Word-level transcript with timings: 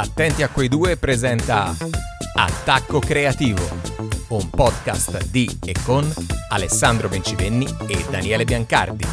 Attenti 0.00 0.42
a 0.42 0.48
quei 0.48 0.68
due 0.68 0.96
presenta 0.96 1.76
Attacco 2.34 3.00
Creativo, 3.00 3.60
un 4.28 4.48
podcast 4.48 5.28
di 5.28 5.58
e 5.62 5.74
con 5.84 6.10
Alessandro 6.48 7.10
Bencivenni 7.10 7.66
e 7.86 8.02
Daniele 8.08 8.46
Biancardi. 8.46 9.04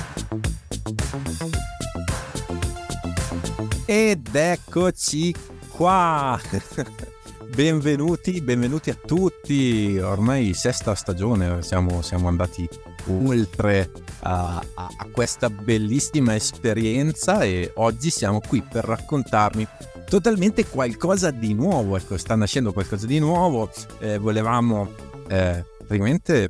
Ed 3.86 4.34
eccoci 4.34 5.36
qua! 5.68 6.40
benvenuti, 7.54 8.40
benvenuti 8.40 8.90
a 8.90 8.96
tutti! 8.96 10.00
Ormai 10.02 10.54
sesta 10.54 10.96
stagione, 10.96 11.64
siamo, 11.64 12.02
siamo 12.02 12.30
andati 12.30 12.66
oltre 13.10 13.92
a, 14.22 14.64
a, 14.76 14.88
a, 14.98 15.08
questa 15.12 15.50
bellissima 15.50 16.34
esperienza 16.34 17.42
e 17.42 17.74
oggi 17.76 18.10
siamo 18.10 18.40
qui 18.40 18.62
per 18.62 18.86
raccontarmi 18.86 19.68
totalmente 20.08 20.66
qualcosa 20.66 21.32
di 21.32 21.54
nuovo, 21.54 21.98
ecco, 21.98 22.18
sta 22.18 22.36
nascendo 22.36 22.74
qualcosa 22.74 23.06
di 23.06 23.20
nuovo, 23.20 23.70
eh, 24.00 24.18
volevamo 24.18 24.90
eh, 25.28 25.66
praticamente 25.78 26.48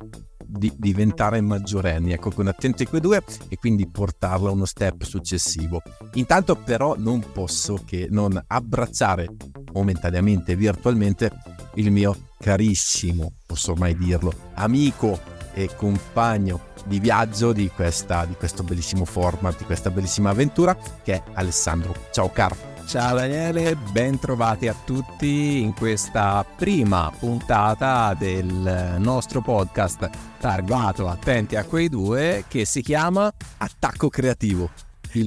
di 0.48 0.72
diventare 0.76 1.40
maggiorenni, 1.40 2.12
ecco, 2.12 2.30
con 2.30 2.46
attenti 2.46 2.86
quei 2.86 3.00
due 3.00 3.22
e 3.48 3.56
quindi 3.56 3.86
portarla 3.86 4.48
a 4.48 4.52
uno 4.52 4.64
step 4.64 5.02
successivo. 5.02 5.82
Intanto 6.14 6.56
però 6.56 6.94
non 6.96 7.22
posso 7.32 7.82
che 7.84 8.06
non 8.10 8.42
abbracciare 8.46 9.28
momentaneamente, 9.72 10.56
virtualmente, 10.56 11.30
il 11.74 11.90
mio 11.90 12.16
carissimo, 12.38 13.32
posso 13.44 13.72
ormai 13.72 13.96
dirlo, 13.96 14.32
amico 14.54 15.20
e 15.52 15.68
compagno 15.76 16.66
di 16.86 17.00
viaggio 17.00 17.52
di, 17.52 17.68
questa, 17.68 18.24
di 18.24 18.34
questo 18.34 18.62
bellissimo 18.62 19.04
format, 19.04 19.58
di 19.58 19.64
questa 19.64 19.90
bellissima 19.90 20.30
avventura 20.30 20.76
che 21.02 21.14
è 21.14 21.22
Alessandro. 21.34 21.94
Ciao 22.10 22.30
caro! 22.32 22.67
Ciao 22.88 23.16
Daniele, 23.16 23.76
ben 23.76 24.18
trovati 24.18 24.66
a 24.66 24.74
tutti 24.74 25.60
in 25.60 25.74
questa 25.74 26.42
prima 26.56 27.12
puntata 27.18 28.14
del 28.18 28.96
nostro 28.98 29.42
podcast 29.42 30.08
targato 30.40 31.06
Attenti 31.06 31.56
a 31.56 31.64
quei 31.64 31.90
due 31.90 32.44
che 32.48 32.64
si 32.64 32.80
chiama 32.80 33.30
Attacco 33.58 34.08
Creativo. 34.08 34.70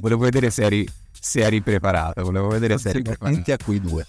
Volevo 0.00 0.24
vedere 0.24 0.50
se 0.50 0.64
eri, 0.64 0.88
se 1.12 1.42
eri 1.42 1.62
preparato, 1.62 2.24
volevo 2.24 2.48
vedere 2.48 2.78
se 2.78 2.88
eri 2.88 3.02
preparato. 3.02 3.38
Attenti 3.38 3.52
a 3.52 3.58
quei 3.64 3.80
due. 3.80 4.06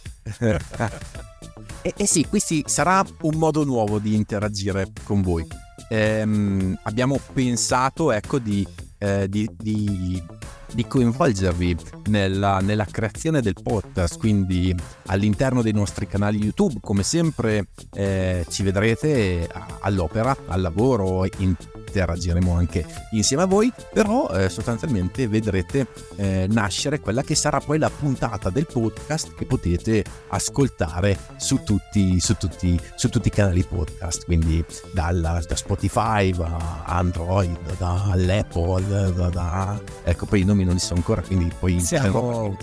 e, 1.83 1.93
e 1.95 2.07
sì, 2.07 2.25
questo 2.25 2.55
sarà 2.65 3.05
un 3.21 3.35
modo 3.35 3.63
nuovo 3.63 3.99
di 3.99 4.15
interagire 4.15 4.87
con 5.03 5.21
voi. 5.21 5.45
Ehm, 5.89 6.75
abbiamo 6.81 7.19
pensato 7.33 8.11
ecco 8.11 8.39
di, 8.39 8.67
eh, 8.97 9.29
di, 9.29 9.47
di 9.55 10.41
di 10.73 10.85
coinvolgervi 10.85 11.77
nella, 12.09 12.59
nella, 12.59 12.85
creazione 12.85 13.41
del 13.41 13.55
podcast, 13.61 14.17
quindi 14.17 14.75
all'interno 15.07 15.61
dei 15.61 15.73
nostri 15.73 16.07
canali 16.07 16.39
YouTube, 16.39 16.79
come 16.81 17.03
sempre 17.03 17.67
eh, 17.93 18.45
ci 18.49 18.63
vedrete 18.63 19.47
all'opera, 19.81 20.35
al 20.47 20.61
lavoro, 20.61 21.25
in 21.37 21.55
interagiremo 21.93 22.53
anche 22.53 22.85
insieme 23.11 23.43
a 23.43 23.45
voi, 23.45 23.71
però 23.93 24.27
eh, 24.29 24.49
sostanzialmente 24.49 25.27
vedrete 25.27 25.87
eh, 26.15 26.47
nascere 26.49 26.99
quella 26.99 27.21
che 27.21 27.35
sarà 27.35 27.59
poi 27.59 27.77
la 27.77 27.89
puntata 27.89 28.49
del 28.49 28.65
podcast 28.65 29.35
che 29.35 29.45
potete 29.45 30.03
ascoltare 30.29 31.17
su 31.37 31.61
tutti, 31.63 32.19
su 32.19 32.35
tutti, 32.35 32.79
su 32.95 33.09
tutti 33.09 33.27
i 33.27 33.31
canali 33.31 33.63
podcast, 33.63 34.25
quindi 34.25 34.63
dalla, 34.91 35.41
da 35.47 35.55
Spotify 35.55 36.33
a 36.39 36.83
Android, 36.85 37.77
dall'Apple, 37.77 39.11
da, 39.13 39.29
da, 39.29 39.81
ecco 40.03 40.25
poi 40.25 40.41
i 40.41 40.43
nomi 40.43 40.63
non 40.63 40.73
li 40.73 40.79
so 40.79 40.95
ancora, 40.95 41.21
quindi 41.21 41.51
poi 41.59 41.79
siamo, 41.79 42.57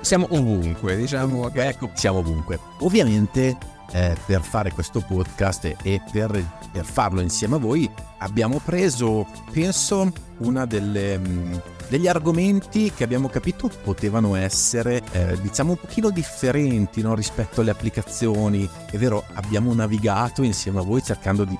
siamo 0.00 0.26
ovunque, 0.30 0.96
diciamo 0.96 1.48
che 1.50 1.68
ecco, 1.68 1.90
siamo 1.94 2.18
ovunque. 2.18 2.58
Ovviamente 2.80 3.76
eh, 3.92 4.16
per 4.26 4.42
fare 4.42 4.72
questo 4.72 5.00
podcast 5.00 5.76
e 5.82 6.02
per, 6.10 6.30
per, 6.72 6.84
farlo 6.84 7.20
insieme 7.20 7.56
a 7.56 7.58
voi 7.58 7.90
abbiamo 8.18 8.60
preso, 8.64 9.26
penso, 9.50 10.12
delle 10.38 11.18
mm, 11.18 11.54
degli 11.88 12.06
argomenti 12.06 12.92
che 12.94 13.02
abbiamo 13.02 13.28
capito 13.28 13.70
potevano 13.82 14.34
essere 14.34 15.02
eh, 15.12 15.40
diciamo 15.40 15.70
un 15.70 15.78
pochino 15.78 16.10
differenti 16.10 17.00
no, 17.00 17.14
rispetto 17.14 17.62
alle 17.62 17.70
applicazioni 17.70 18.68
è 18.90 18.98
vero 18.98 19.24
abbiamo 19.34 19.72
navigato 19.72 20.42
insieme 20.42 20.80
a 20.80 20.82
voi 20.82 21.02
cercando 21.02 21.44
di 21.44 21.58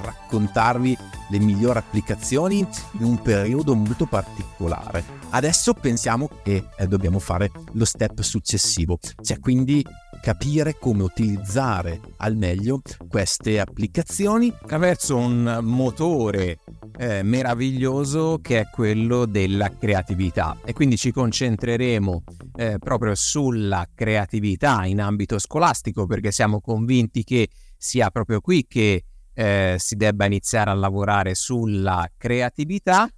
raccontarvi 0.00 0.96
le 1.28 1.38
migliori 1.38 1.78
applicazioni 1.78 2.58
in 2.58 3.04
un 3.04 3.20
periodo 3.20 3.74
molto 3.74 4.06
particolare. 4.06 5.04
Adesso 5.30 5.74
pensiamo 5.74 6.28
che 6.42 6.68
eh, 6.76 6.86
dobbiamo 6.86 7.18
fare 7.18 7.50
lo 7.72 7.84
step 7.84 8.20
successivo, 8.20 8.98
cioè 9.22 9.40
quindi 9.40 9.84
capire 10.26 10.76
come 10.76 11.04
utilizzare 11.04 12.00
al 12.16 12.34
meglio 12.34 12.82
queste 13.08 13.60
applicazioni 13.60 14.52
attraverso 14.52 15.16
un 15.16 15.60
motore 15.62 16.58
eh, 16.98 17.22
meraviglioso 17.22 18.40
che 18.42 18.58
è 18.58 18.68
quello 18.68 19.26
della 19.26 19.68
creatività. 19.68 20.58
E 20.64 20.72
quindi 20.72 20.96
ci 20.96 21.12
concentreremo 21.12 22.24
eh, 22.56 22.78
proprio 22.80 23.14
sulla 23.14 23.86
creatività 23.94 24.84
in 24.84 25.00
ambito 25.00 25.38
scolastico 25.38 26.06
perché 26.06 26.32
siamo 26.32 26.60
convinti 26.60 27.22
che 27.22 27.48
sia 27.76 28.10
proprio 28.10 28.40
qui 28.40 28.66
che 28.66 29.04
eh, 29.32 29.76
si 29.78 29.94
debba 29.94 30.24
iniziare 30.24 30.70
a 30.70 30.74
lavorare 30.74 31.36
sulla 31.36 32.04
creatività 32.16 33.08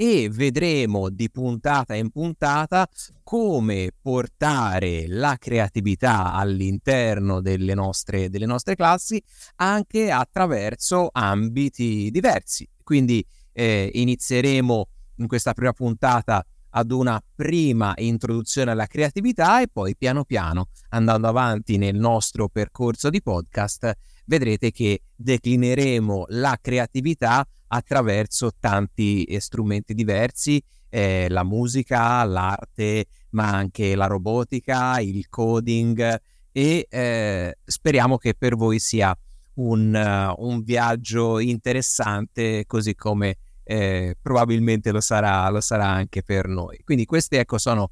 e 0.00 0.28
vedremo 0.30 1.08
di 1.08 1.28
puntata 1.28 1.96
in 1.96 2.10
puntata 2.10 2.88
come 3.24 3.90
portare 4.00 5.06
la 5.08 5.34
creatività 5.36 6.32
all'interno 6.34 7.40
delle 7.40 7.74
nostre, 7.74 8.30
delle 8.30 8.46
nostre 8.46 8.76
classi 8.76 9.20
anche 9.56 10.12
attraverso 10.12 11.08
ambiti 11.10 12.10
diversi. 12.12 12.68
Quindi 12.84 13.26
eh, 13.50 13.90
inizieremo 13.92 14.88
in 15.16 15.26
questa 15.26 15.52
prima 15.52 15.72
puntata 15.72 16.46
ad 16.70 16.92
una 16.92 17.20
prima 17.34 17.92
introduzione 17.96 18.70
alla 18.70 18.86
creatività 18.86 19.60
e 19.60 19.66
poi 19.66 19.96
piano 19.96 20.24
piano 20.24 20.68
andando 20.90 21.26
avanti 21.26 21.76
nel 21.76 21.96
nostro 21.96 22.48
percorso 22.48 23.10
di 23.10 23.20
podcast 23.20 23.92
vedrete 24.28 24.70
che 24.70 25.00
declineremo 25.16 26.26
la 26.28 26.56
creatività 26.60 27.46
attraverso 27.68 28.52
tanti 28.60 29.24
eh, 29.24 29.40
strumenti 29.40 29.94
diversi, 29.94 30.62
eh, 30.90 31.28
la 31.28 31.42
musica, 31.42 32.22
l'arte, 32.24 33.06
ma 33.30 33.48
anche 33.48 33.94
la 33.94 34.06
robotica, 34.06 35.00
il 35.00 35.28
coding 35.28 36.20
e 36.52 36.86
eh, 36.88 37.56
speriamo 37.64 38.16
che 38.16 38.34
per 38.34 38.56
voi 38.56 38.78
sia 38.78 39.16
un, 39.54 39.92
uh, 39.92 40.46
un 40.46 40.62
viaggio 40.62 41.40
interessante 41.40 42.64
così 42.66 42.94
come 42.94 43.36
eh, 43.64 44.16
probabilmente 44.20 44.92
lo 44.92 45.00
sarà, 45.00 45.48
lo 45.50 45.60
sarà 45.60 45.86
anche 45.86 46.22
per 46.22 46.48
noi. 46.48 46.80
Quindi 46.84 47.04
questi 47.04 47.36
ecco 47.36 47.58
sono 47.58 47.90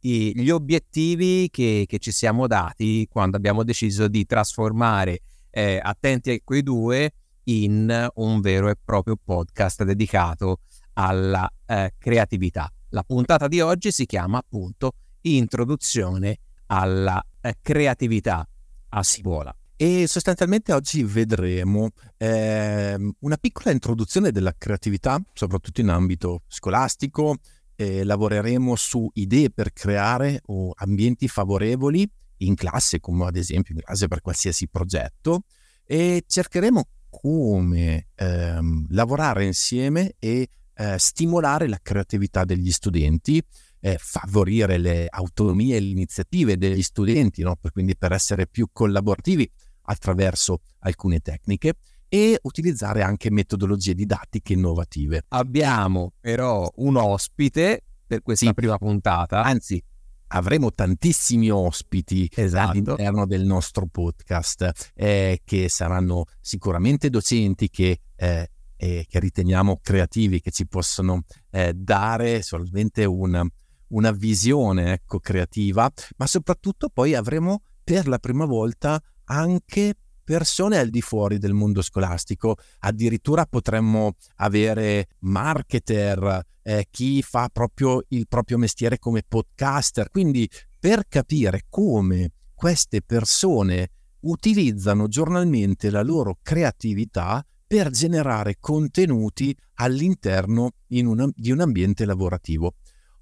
i, 0.00 0.32
gli 0.38 0.50
obiettivi 0.50 1.48
che, 1.50 1.84
che 1.88 1.98
ci 1.98 2.12
siamo 2.12 2.46
dati 2.46 3.08
quando 3.10 3.36
abbiamo 3.36 3.64
deciso 3.64 4.08
di 4.08 4.24
trasformare 4.24 5.20
eh, 5.56 5.80
attenti 5.82 6.32
a 6.32 6.38
quei 6.44 6.62
due 6.62 7.10
in 7.44 8.10
un 8.14 8.40
vero 8.42 8.68
e 8.68 8.74
proprio 8.82 9.16
podcast 9.16 9.84
dedicato 9.84 10.58
alla 10.94 11.50
eh, 11.64 11.94
creatività. 11.96 12.70
La 12.90 13.02
puntata 13.02 13.48
di 13.48 13.60
oggi 13.62 13.90
si 13.90 14.04
chiama 14.04 14.38
appunto 14.38 14.92
Introduzione 15.22 16.38
alla 16.66 17.24
eh, 17.40 17.56
creatività 17.62 18.46
a 18.90 19.02
scuola. 19.02 19.56
E 19.76 20.06
sostanzialmente 20.06 20.72
oggi 20.74 21.02
vedremo 21.02 21.88
eh, 22.18 23.14
una 23.20 23.36
piccola 23.36 23.72
introduzione 23.72 24.32
della 24.32 24.54
creatività, 24.56 25.18
soprattutto 25.32 25.80
in 25.80 25.88
ambito 25.88 26.42
scolastico. 26.48 27.36
Lavoreremo 27.78 28.74
su 28.74 29.06
idee 29.12 29.50
per 29.50 29.74
creare 29.74 30.40
o 30.46 30.72
ambienti 30.74 31.28
favorevoli 31.28 32.10
in 32.38 32.54
classe, 32.54 33.00
come 33.00 33.26
ad 33.26 33.36
esempio 33.36 33.74
in 33.74 33.80
classe 33.80 34.08
per 34.08 34.20
qualsiasi 34.20 34.68
progetto, 34.68 35.42
e 35.84 36.24
cercheremo 36.26 36.88
come 37.08 38.08
ehm, 38.14 38.86
lavorare 38.90 39.44
insieme 39.44 40.14
e 40.18 40.48
eh, 40.74 40.98
stimolare 40.98 41.68
la 41.68 41.78
creatività 41.80 42.44
degli 42.44 42.70
studenti, 42.70 43.42
eh, 43.80 43.96
favorire 43.98 44.78
le 44.78 45.06
autonomie 45.08 45.76
e 45.76 45.80
le 45.80 45.90
iniziative 45.90 46.58
degli 46.58 46.82
studenti, 46.82 47.42
no? 47.42 47.56
per, 47.56 47.72
quindi 47.72 47.96
per 47.96 48.12
essere 48.12 48.46
più 48.46 48.68
collaborativi 48.72 49.50
attraverso 49.82 50.60
alcune 50.80 51.20
tecniche 51.20 51.74
e 52.08 52.38
utilizzare 52.42 53.02
anche 53.02 53.30
metodologie 53.30 53.94
didattiche 53.94 54.52
innovative. 54.52 55.24
Abbiamo 55.28 56.12
però 56.20 56.70
un 56.76 56.96
ospite 56.96 57.82
per 58.06 58.22
questa 58.22 58.46
sì. 58.46 58.54
prima 58.54 58.78
puntata. 58.78 59.42
Anzi, 59.42 59.82
avremo 60.28 60.72
tantissimi 60.72 61.50
ospiti 61.50 62.30
esatto. 62.34 62.70
all'interno 62.70 63.26
del 63.26 63.44
nostro 63.44 63.86
podcast 63.86 64.90
eh, 64.94 65.40
che 65.44 65.68
saranno 65.68 66.24
sicuramente 66.40 67.10
docenti 67.10 67.68
che, 67.68 68.00
eh, 68.16 68.50
eh, 68.76 69.06
che 69.08 69.20
riteniamo 69.20 69.80
creativi, 69.82 70.40
che 70.40 70.50
ci 70.50 70.66
possono 70.66 71.24
eh, 71.50 71.72
dare 71.74 72.42
solamente 72.42 73.04
un, 73.04 73.48
una 73.88 74.10
visione 74.12 74.92
ecco, 74.92 75.18
creativa, 75.20 75.90
ma 76.16 76.26
soprattutto 76.26 76.88
poi 76.88 77.14
avremo 77.14 77.62
per 77.84 78.08
la 78.08 78.18
prima 78.18 78.44
volta 78.44 79.00
anche 79.26 79.94
persone 80.26 80.76
al 80.76 80.90
di 80.90 81.00
fuori 81.00 81.38
del 81.38 81.52
mondo 81.52 81.82
scolastico, 81.82 82.56
addirittura 82.80 83.46
potremmo 83.46 84.16
avere 84.38 85.06
marketer, 85.20 86.44
eh, 86.62 86.88
chi 86.90 87.22
fa 87.22 87.48
proprio 87.48 88.02
il 88.08 88.26
proprio 88.26 88.58
mestiere 88.58 88.98
come 88.98 89.22
podcaster, 89.22 90.10
quindi 90.10 90.50
per 90.80 91.04
capire 91.08 91.66
come 91.68 92.32
queste 92.54 93.02
persone 93.02 93.90
utilizzano 94.22 95.06
giornalmente 95.06 95.90
la 95.90 96.02
loro 96.02 96.38
creatività 96.42 97.46
per 97.64 97.90
generare 97.90 98.56
contenuti 98.58 99.56
all'interno 99.74 100.72
una, 100.88 101.28
di 101.36 101.52
un 101.52 101.60
ambiente 101.60 102.04
lavorativo. 102.04 102.74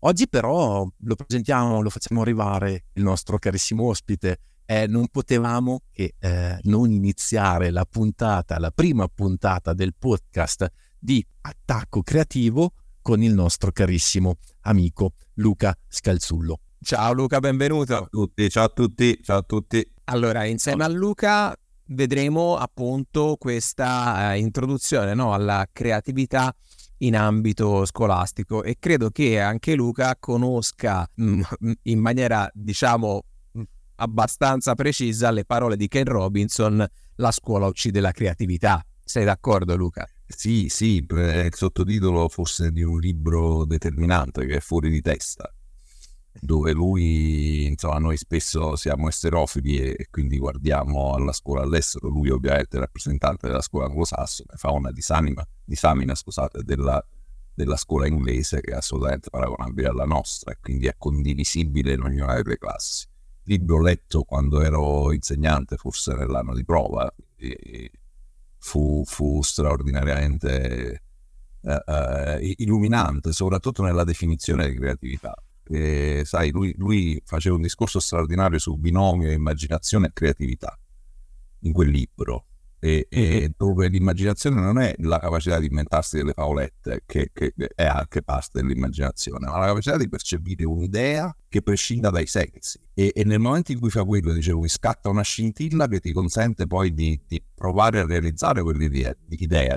Oggi 0.06 0.26
però 0.26 0.86
lo 0.96 1.14
presentiamo, 1.14 1.82
lo 1.82 1.90
facciamo 1.90 2.22
arrivare 2.22 2.86
il 2.94 3.02
nostro 3.02 3.38
carissimo 3.38 3.88
ospite. 3.88 4.38
Eh, 4.66 4.86
non 4.86 5.08
potevamo 5.08 5.82
che 5.92 6.14
eh, 6.18 6.58
non 6.62 6.90
iniziare 6.90 7.70
la 7.70 7.84
puntata, 7.84 8.58
la 8.58 8.70
prima 8.70 9.06
puntata 9.08 9.74
del 9.74 9.94
podcast 9.98 10.70
di 10.98 11.24
Attacco 11.42 12.02
Creativo 12.02 12.72
con 13.02 13.22
il 13.22 13.34
nostro 13.34 13.70
carissimo 13.72 14.36
amico 14.62 15.12
Luca 15.34 15.76
Scalzullo. 15.86 16.60
Ciao 16.80 17.12
Luca, 17.12 17.40
benvenuto. 17.40 17.94
Ciao 17.94 18.04
a 18.04 18.08
tutti, 18.10 18.48
ciao 18.48 18.64
a 18.64 18.68
tutti, 18.68 19.20
ciao 19.22 19.38
a 19.38 19.42
tutti. 19.42 19.92
Allora, 20.04 20.44
insieme 20.44 20.84
a 20.84 20.88
Luca 20.88 21.54
vedremo 21.88 22.56
appunto 22.56 23.36
questa 23.38 24.32
eh, 24.32 24.38
introduzione 24.38 25.14
no, 25.14 25.34
alla 25.34 25.66
creatività 25.70 26.54
in 26.98 27.16
ambito 27.16 27.84
scolastico 27.84 28.62
e 28.62 28.76
credo 28.78 29.10
che 29.10 29.40
anche 29.40 29.74
Luca 29.74 30.16
conosca 30.18 31.08
mh, 31.14 31.40
mm, 31.64 31.72
in 31.84 31.98
maniera 31.98 32.48
diciamo 32.52 33.24
abbastanza 33.96 34.74
precisa 34.74 35.30
le 35.30 35.44
parole 35.44 35.76
di 35.76 35.88
Ken 35.88 36.04
Robinson 36.04 36.86
la 37.16 37.30
scuola 37.30 37.66
uccide 37.66 38.00
la 38.00 38.12
creatività 38.12 38.84
sei 39.04 39.24
d'accordo 39.24 39.76
Luca? 39.76 40.08
Sì, 40.26 40.68
sì, 40.68 41.06
il 41.08 41.52
sottotitolo 41.54 42.28
forse 42.28 42.72
di 42.72 42.82
un 42.82 42.98
libro 42.98 43.64
determinante 43.66 44.46
che 44.46 44.56
è 44.56 44.60
fuori 44.60 44.90
di 44.90 45.00
testa 45.02 45.52
dove 46.40 46.72
lui, 46.72 47.66
insomma, 47.66 47.98
noi 47.98 48.16
spesso 48.16 48.76
siamo 48.76 49.08
esterofili 49.08 49.78
e, 49.78 50.08
quindi 50.10 50.38
guardiamo 50.38 51.14
alla 51.14 51.32
scuola 51.32 51.62
all'estero, 51.62 52.08
lui 52.08 52.30
ovviamente 52.30 52.76
è 52.76 52.80
rappresentante 52.80 53.46
della 53.46 53.60
scuola 53.60 53.86
anglosassone, 53.86 54.56
fa 54.56 54.70
una 54.70 54.90
disamina, 54.90 55.46
disamina 55.64 56.14
scusate, 56.14 56.62
della, 56.62 57.02
della, 57.54 57.76
scuola 57.76 58.06
inglese 58.06 58.60
che 58.60 58.72
è 58.72 58.74
assolutamente 58.74 59.30
paragonabile 59.30 59.88
alla 59.88 60.04
nostra 60.04 60.52
e 60.52 60.58
quindi 60.60 60.86
è 60.86 60.94
condivisibile 60.98 61.92
in 61.92 62.02
ognuna 62.02 62.34
delle 62.34 62.58
classi. 62.58 63.06
Libro 63.44 63.80
letto 63.80 64.22
quando 64.22 64.62
ero 64.62 65.12
insegnante, 65.12 65.76
forse 65.76 66.14
nell'anno 66.14 66.54
di 66.54 66.64
prova, 66.64 67.12
fu, 68.58 69.02
fu 69.04 69.42
straordinariamente 69.42 71.02
eh, 71.60 71.82
eh, 71.86 72.54
illuminante, 72.58 73.32
soprattutto 73.32 73.82
nella 73.82 74.04
definizione 74.04 74.68
di 74.70 74.76
creatività. 74.76 75.34
Eh, 75.66 76.22
sai, 76.24 76.50
lui, 76.50 76.74
lui, 76.76 77.20
faceva 77.24 77.56
un 77.56 77.62
discorso 77.62 78.00
straordinario 78.00 78.58
su 78.58 78.76
binomio, 78.76 79.30
immaginazione 79.30 80.08
e 80.08 80.12
creatività 80.12 80.78
in 81.60 81.72
quel 81.72 81.88
libro, 81.88 82.46
e, 82.84 83.06
e 83.08 83.50
dove 83.56 83.88
l'immaginazione 83.88 84.60
non 84.60 84.78
è 84.78 84.94
la 84.98 85.18
capacità 85.18 85.58
di 85.58 85.68
inventarsi 85.68 86.18
delle 86.18 86.34
favolette, 86.34 87.00
che, 87.06 87.30
che, 87.32 87.54
è 87.74 87.86
anche 87.86 88.20
parte 88.20 88.60
dell'immaginazione, 88.60 89.46
ma 89.46 89.58
la 89.58 89.68
capacità 89.68 89.96
di 89.96 90.06
percepire 90.06 90.66
un'idea 90.66 91.34
che 91.48 91.62
prescinda 91.62 92.10
dai 92.10 92.26
sensi. 92.26 92.78
E, 92.92 93.10
e 93.14 93.24
nel 93.24 93.38
momento 93.38 93.72
in 93.72 93.80
cui 93.80 93.88
fa 93.88 94.04
quello, 94.04 94.34
dicevo, 94.34 94.60
mi 94.60 94.68
scatta 94.68 95.08
una 95.08 95.22
scintilla 95.22 95.88
che 95.88 96.00
ti 96.00 96.12
consente 96.12 96.66
poi 96.66 96.92
di, 96.92 97.18
di 97.26 97.42
provare 97.54 98.00
a 98.00 98.06
realizzare 98.06 98.60
quell'idea, 98.60 99.16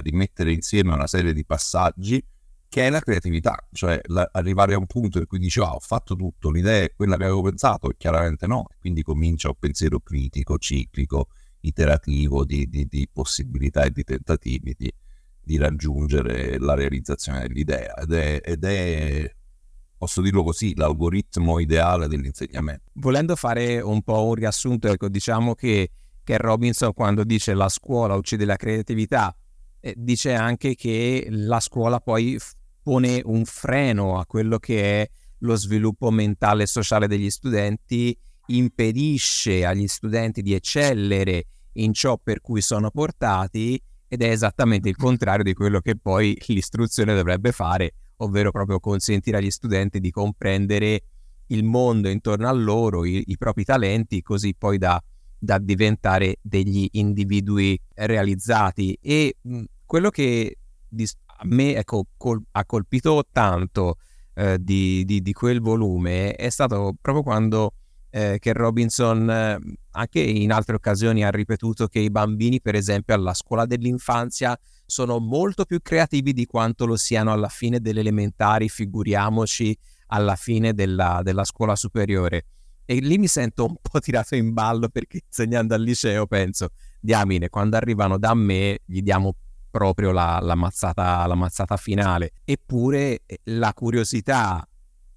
di 0.01 0.11
mettere 0.11 0.51
insieme 0.51 0.93
una 0.93 1.07
serie 1.07 1.31
di 1.31 1.45
passaggi 1.45 2.21
che 2.67 2.87
è 2.87 2.89
la 2.89 2.99
creatività, 2.99 3.55
cioè 3.71 4.01
la, 4.07 4.29
arrivare 4.33 4.73
a 4.73 4.77
un 4.77 4.85
punto 4.85 5.19
in 5.19 5.27
cui 5.27 5.39
dici 5.39 5.61
ah, 5.61 5.73
ho 5.73 5.79
fatto 5.79 6.13
tutto, 6.15 6.51
l'idea 6.51 6.83
è 6.83 6.93
quella 6.93 7.15
che 7.15 7.23
avevo 7.23 7.43
pensato, 7.43 7.89
chiaramente 7.97 8.45
no, 8.47 8.65
quindi 8.81 9.01
comincia 9.01 9.47
un 9.47 9.55
pensiero 9.57 10.01
critico, 10.01 10.57
ciclico, 10.57 11.29
iterativo 11.67 12.45
di, 12.45 12.67
di, 12.67 12.85
di 12.87 13.07
possibilità 13.11 13.83
e 13.83 13.91
di 13.91 14.03
tentativi 14.03 14.75
di, 14.77 14.91
di, 15.41 15.57
raggiungere 15.57 16.57
la 16.59 16.73
realizzazione 16.73 17.41
dell'idea 17.41 17.95
ed 17.95 18.13
è, 18.13 18.41
ed 18.43 18.63
è, 18.63 19.31
posso 19.97 20.21
dirlo 20.21 20.43
così, 20.43 20.75
l'algoritmo 20.75 21.59
ideale 21.59 22.07
dell'insegnamento. 22.07 22.91
Volendo 22.93 23.35
fare 23.35 23.79
un 23.79 24.01
po' 24.01 24.25
un 24.25 24.33
riassunto, 24.33 24.87
ecco, 24.87 25.09
diciamo 25.09 25.55
che, 25.55 25.91
che 26.23 26.37
Robinson 26.37 26.93
quando 26.93 27.23
dice 27.23 27.53
la 27.53 27.69
scuola 27.69 28.15
uccide 28.15 28.45
la 28.45 28.55
creatività, 28.55 29.35
eh, 29.79 29.93
dice 29.95 30.33
anche 30.33 30.75
che 30.75 31.27
la 31.29 31.59
scuola 31.59 31.99
poi 31.99 32.37
pone 32.81 33.21
un 33.23 33.45
freno 33.45 34.17
a 34.17 34.25
quello 34.25 34.59
che 34.59 35.01
è 35.01 35.09
lo 35.39 35.55
sviluppo 35.55 36.09
mentale 36.09 36.63
e 36.63 36.67
sociale 36.67 37.07
degli 37.07 37.29
studenti, 37.29 38.17
impedisce 38.47 39.65
agli 39.65 39.87
studenti 39.87 40.41
di 40.41 40.53
eccellere 40.53 41.45
in 41.79 41.93
ciò 41.93 42.17
per 42.21 42.41
cui 42.41 42.61
sono 42.61 42.91
portati 42.91 43.81
ed 44.07 44.21
è 44.21 44.29
esattamente 44.29 44.89
il 44.89 44.95
contrario 44.95 45.43
di 45.43 45.53
quello 45.53 45.79
che 45.79 45.95
poi 45.97 46.37
l'istruzione 46.47 47.15
dovrebbe 47.15 47.51
fare, 47.51 47.93
ovvero 48.17 48.51
proprio 48.51 48.79
consentire 48.79 49.37
agli 49.37 49.51
studenti 49.51 49.99
di 49.99 50.11
comprendere 50.11 51.01
il 51.47 51.63
mondo 51.63 52.09
intorno 52.09 52.47
a 52.47 52.51
loro, 52.51 53.05
i, 53.05 53.23
i 53.27 53.37
propri 53.37 53.63
talenti, 53.63 54.21
così 54.21 54.53
poi 54.55 54.77
da 54.77 55.01
da 55.39 55.59
diventare 55.59 56.37
degli 56.41 56.87
individui 56.93 57.79
realizzati. 57.93 58.97
E 59.01 59.37
mh, 59.41 59.63
quello 59.85 60.09
che 60.09 60.57
a 61.39 61.45
me 61.45 61.75
ecco, 61.75 62.07
col- 62.17 62.43
ha 62.51 62.65
colpito 62.65 63.23
tanto 63.31 63.97
eh, 64.33 64.57
di, 64.59 65.05
di, 65.05 65.21
di, 65.21 65.33
quel 65.33 65.61
volume 65.61 66.33
è 66.33 66.49
stato 66.49 66.95
proprio 66.99 67.23
quando 67.23 67.73
eh, 68.09 68.37
che 68.39 68.53
Robinson 68.53 69.29
eh, 69.29 69.59
anche 69.91 70.19
in 70.19 70.51
altre 70.51 70.75
occasioni 70.75 71.23
ha 71.23 71.29
ripetuto 71.29 71.87
che 71.87 71.99
i 71.99 72.09
bambini 72.09 72.61
per 72.61 72.75
esempio 72.75 73.13
alla 73.13 73.33
scuola 73.33 73.65
dell'infanzia 73.65 74.57
sono 74.85 75.19
molto 75.19 75.65
più 75.65 75.81
creativi 75.81 76.33
di 76.33 76.45
quanto 76.45 76.85
lo 76.85 76.95
siano 76.95 77.31
alla 77.31 77.49
fine 77.49 77.79
delle 77.79 77.99
elementari, 77.99 78.69
figuriamoci 78.69 79.77
alla 80.07 80.35
fine 80.35 80.73
della, 80.73 81.21
della 81.23 81.43
scuola 81.43 81.75
superiore. 81.75 82.45
E 82.85 82.99
lì 82.99 83.17
mi 83.17 83.27
sento 83.27 83.65
un 83.65 83.75
po' 83.81 83.99
tirato 83.99 84.35
in 84.35 84.53
ballo 84.53 84.87
perché 84.87 85.19
insegnando 85.25 85.75
al 85.75 85.81
liceo 85.81 86.25
penso, 86.25 86.69
diamine, 87.01 87.49
quando 87.49 87.75
arrivano 87.75 88.17
da 88.17 88.33
me 88.33 88.79
gli 88.85 89.01
diamo 89.01 89.35
proprio 89.69 90.11
la, 90.11 90.39
la, 90.41 90.55
mazzata, 90.55 91.27
la 91.27 91.35
mazzata 91.35 91.75
finale. 91.75 92.31
Eppure 92.45 93.23
eh, 93.25 93.41
la 93.43 93.73
curiosità 93.73 94.65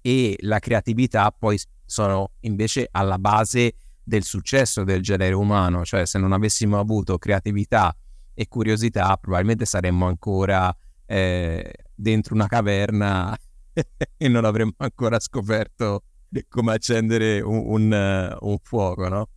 e 0.01 0.35
la 0.41 0.59
creatività 0.59 1.31
poi 1.31 1.57
sono 1.91 2.31
invece 2.41 2.87
alla 2.89 3.19
base 3.19 3.73
del 4.01 4.23
successo 4.23 4.85
del 4.85 5.01
genere 5.01 5.33
umano, 5.33 5.83
cioè 5.83 6.05
se 6.05 6.17
non 6.19 6.31
avessimo 6.31 6.79
avuto 6.79 7.17
creatività 7.17 7.93
e 8.33 8.47
curiosità 8.47 9.17
probabilmente 9.17 9.65
saremmo 9.65 10.07
ancora 10.07 10.73
eh, 11.05 11.73
dentro 11.93 12.33
una 12.33 12.47
caverna 12.47 13.37
e 14.17 14.27
non 14.29 14.45
avremmo 14.45 14.71
ancora 14.77 15.19
scoperto 15.19 16.03
come 16.47 16.71
accendere 16.71 17.41
un, 17.41 17.61
un, 17.65 18.37
uh, 18.39 18.47
un 18.49 18.57
fuoco, 18.63 19.09
no? 19.09 19.27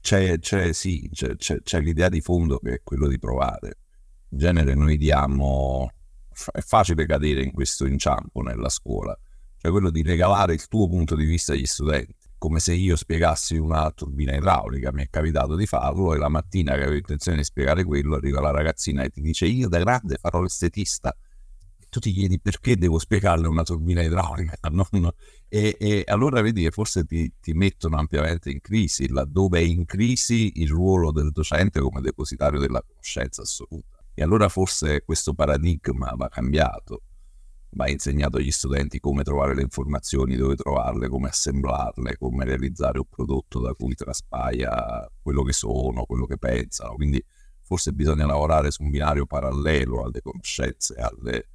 C'è, 0.00 0.38
c'è 0.38 0.72
sì, 0.72 1.10
c'è, 1.12 1.36
c'è, 1.36 1.60
c'è, 1.60 1.78
l'idea 1.80 2.08
di 2.08 2.22
fondo 2.22 2.58
che 2.58 2.76
è 2.76 2.80
quello 2.82 3.06
di 3.06 3.18
provare. 3.18 3.76
In 4.30 4.38
genere 4.38 4.74
noi 4.74 4.96
diamo, 4.96 5.90
è 6.52 6.60
facile 6.60 7.04
cadere 7.04 7.42
in 7.42 7.52
questo 7.52 7.84
inciampo 7.84 8.40
nella 8.40 8.70
scuola, 8.70 9.14
cioè 9.60 9.70
quello 9.72 9.90
di 9.90 10.02
regalare 10.02 10.54
il 10.54 10.66
tuo 10.68 10.88
punto 10.88 11.16
di 11.16 11.24
vista 11.24 11.52
agli 11.52 11.66
studenti, 11.66 12.14
come 12.38 12.60
se 12.60 12.72
io 12.72 12.94
spiegassi 12.94 13.56
una 13.56 13.90
turbina 13.90 14.34
idraulica, 14.34 14.92
mi 14.92 15.02
è 15.02 15.08
capitato 15.10 15.56
di 15.56 15.66
farlo 15.66 16.14
e 16.14 16.18
la 16.18 16.28
mattina 16.28 16.74
che 16.74 16.82
avevo 16.82 16.96
intenzione 16.96 17.38
di 17.38 17.44
spiegare 17.44 17.82
quello 17.84 18.14
arriva 18.14 18.40
la 18.40 18.52
ragazzina 18.52 19.02
e 19.02 19.10
ti 19.10 19.20
dice 19.20 19.46
io 19.46 19.68
da 19.68 19.80
grande 19.80 20.16
farò 20.20 20.40
l'estetista. 20.40 21.14
Tu 21.90 22.00
ti 22.00 22.12
chiedi 22.12 22.38
perché 22.38 22.76
devo 22.76 22.98
spiegarle 22.98 23.48
una 23.48 23.62
turbina 23.62 24.02
idraulica 24.02 24.56
non... 24.70 25.10
e, 25.48 25.76
e, 25.80 26.04
allora 26.06 26.42
vedi 26.42 26.62
che 26.62 26.70
forse 26.70 27.04
ti, 27.04 27.32
ti, 27.40 27.54
mettono 27.54 27.96
ampiamente 27.96 28.50
in 28.50 28.60
crisi 28.60 29.08
laddove 29.08 29.58
è 29.58 29.62
in 29.62 29.86
crisi 29.86 30.52
il 30.56 30.68
ruolo 30.68 31.10
del 31.12 31.30
docente 31.32 31.80
come 31.80 32.02
depositario 32.02 32.60
della 32.60 32.82
conoscenza 32.86 33.42
assoluta. 33.42 33.96
E 34.14 34.22
allora 34.22 34.48
forse 34.48 35.02
questo 35.02 35.32
paradigma 35.32 36.12
va 36.14 36.28
cambiato 36.28 37.02
va 37.70 37.88
insegnato 37.88 38.38
agli 38.38 38.50
studenti 38.50 38.98
come 38.98 39.22
trovare 39.22 39.54
le 39.54 39.62
informazioni, 39.62 40.36
dove 40.36 40.56
trovarle, 40.56 41.08
come 41.08 41.28
assemblarle, 41.28 42.16
come 42.16 42.44
realizzare 42.44 42.98
un 42.98 43.06
prodotto 43.08 43.60
da 43.60 43.74
cui 43.74 43.94
traspaia 43.94 45.10
quello 45.20 45.42
che 45.42 45.52
sono, 45.52 46.04
quello 46.04 46.26
che 46.26 46.38
pensano. 46.38 46.94
Quindi 46.94 47.22
forse 47.62 47.92
bisogna 47.92 48.26
lavorare 48.26 48.70
su 48.70 48.82
un 48.82 48.90
binario 48.90 49.26
parallelo 49.26 50.04
alle 50.04 50.22
conoscenze, 50.22 50.94
alle, 50.94 51.48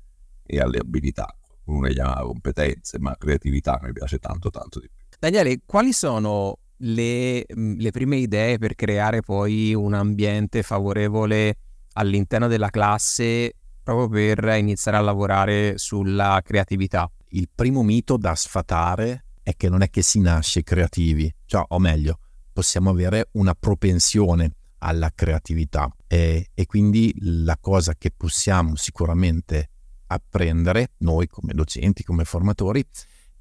e 0.46 0.60
alle 0.60 0.77
abilità. 0.77 1.36
qualcuno 1.63 1.88
le 1.88 1.93
chiama 1.93 2.22
competenze, 2.22 3.00
ma 3.00 3.15
creatività 3.17 3.79
mi 3.82 3.91
piace 3.93 4.20
tanto 4.20 4.50
tanto 4.50 4.79
di 4.79 4.89
più. 4.93 5.03
Daniele, 5.20 5.62
quali 5.65 5.93
sono 5.93 6.58
le, 6.77 7.46
le 7.48 7.91
prime 7.91 8.17
idee 8.17 8.58
per 8.58 8.75
creare 8.75 9.22
poi 9.22 9.74
un 9.74 9.93
ambiente 9.93 10.63
favorevole 10.63 11.58
all'interno 11.93 12.48
della 12.48 12.70
classe 12.70 13.53
proprio 13.83 14.07
per 14.07 14.55
iniziare 14.57 14.97
a 14.97 15.01
lavorare 15.01 15.77
sulla 15.77 16.41
creatività? 16.43 17.11
Il 17.29 17.49
primo 17.53 17.83
mito 17.83 18.17
da 18.17 18.33
sfatare 18.35 19.25
è 19.43 19.55
che 19.55 19.69
non 19.69 19.81
è 19.81 19.89
che 19.89 20.01
si 20.01 20.19
nasce 20.19 20.63
creativi, 20.63 21.33
cioè, 21.45 21.63
o 21.67 21.79
meglio, 21.79 22.19
possiamo 22.53 22.89
avere 22.89 23.29
una 23.33 23.53
propensione 23.53 24.51
alla 24.79 25.11
creatività 25.13 25.93
e, 26.07 26.49
e 26.53 26.65
quindi 26.65 27.13
la 27.19 27.57
cosa 27.59 27.93
che 27.95 28.11
possiamo 28.11 28.75
sicuramente 28.75 29.69
apprendere 30.07 30.91
noi 30.99 31.27
come 31.27 31.53
docenti, 31.53 32.03
come 32.03 32.23
formatori, 32.23 32.85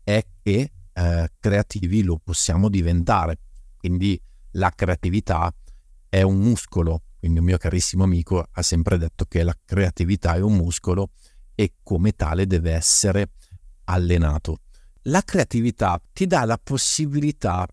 è 0.02 0.24
che 0.42 0.72
eh, 0.92 1.28
creativi 1.38 2.02
lo 2.02 2.20
possiamo 2.22 2.68
diventare. 2.68 3.38
Quindi 3.76 4.20
la 4.52 4.70
creatività 4.70 5.52
è 6.08 6.22
un 6.22 6.38
muscolo. 6.38 7.02
Quindi 7.22 7.38
un 7.38 7.44
mio 7.44 7.56
carissimo 7.56 8.02
amico 8.02 8.48
ha 8.50 8.62
sempre 8.62 8.98
detto 8.98 9.26
che 9.26 9.44
la 9.44 9.56
creatività 9.64 10.34
è 10.34 10.40
un 10.40 10.56
muscolo 10.56 11.10
e 11.54 11.74
come 11.84 12.16
tale 12.16 12.48
deve 12.48 12.72
essere 12.72 13.30
allenato. 13.84 14.62
La 15.02 15.22
creatività 15.22 16.02
ti 16.12 16.26
dà 16.26 16.44
la 16.44 16.58
possibilità 16.60 17.64